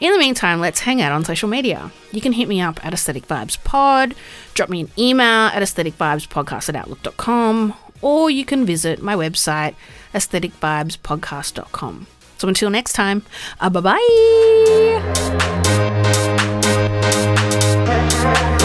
In 0.00 0.12
the 0.12 0.18
meantime, 0.18 0.60
let's 0.60 0.80
hang 0.80 1.02
out 1.02 1.12
on 1.12 1.24
social 1.24 1.48
media. 1.48 1.90
You 2.12 2.22
can 2.22 2.32
hit 2.32 2.48
me 2.48 2.60
up 2.62 2.82
at 2.84 2.94
Aesthetic 2.94 3.26
Vibes 3.28 3.62
Pod, 3.62 4.14
drop 4.54 4.70
me 4.70 4.80
an 4.80 4.90
email 4.96 5.48
at 5.48 5.62
aestheticvibespodcast 5.62 6.70
at 6.70 6.76
outlook.com, 6.76 7.74
or 8.00 8.30
you 8.30 8.46
can 8.46 8.64
visit 8.64 9.02
my 9.02 9.14
website, 9.14 9.74
aestheticvibespodcast.com. 10.14 12.06
So 12.38 12.48
until 12.48 12.70
next 12.70 12.94
time, 12.94 13.22
uh, 13.60 13.68
bye 13.68 13.80
bye. 18.20 18.59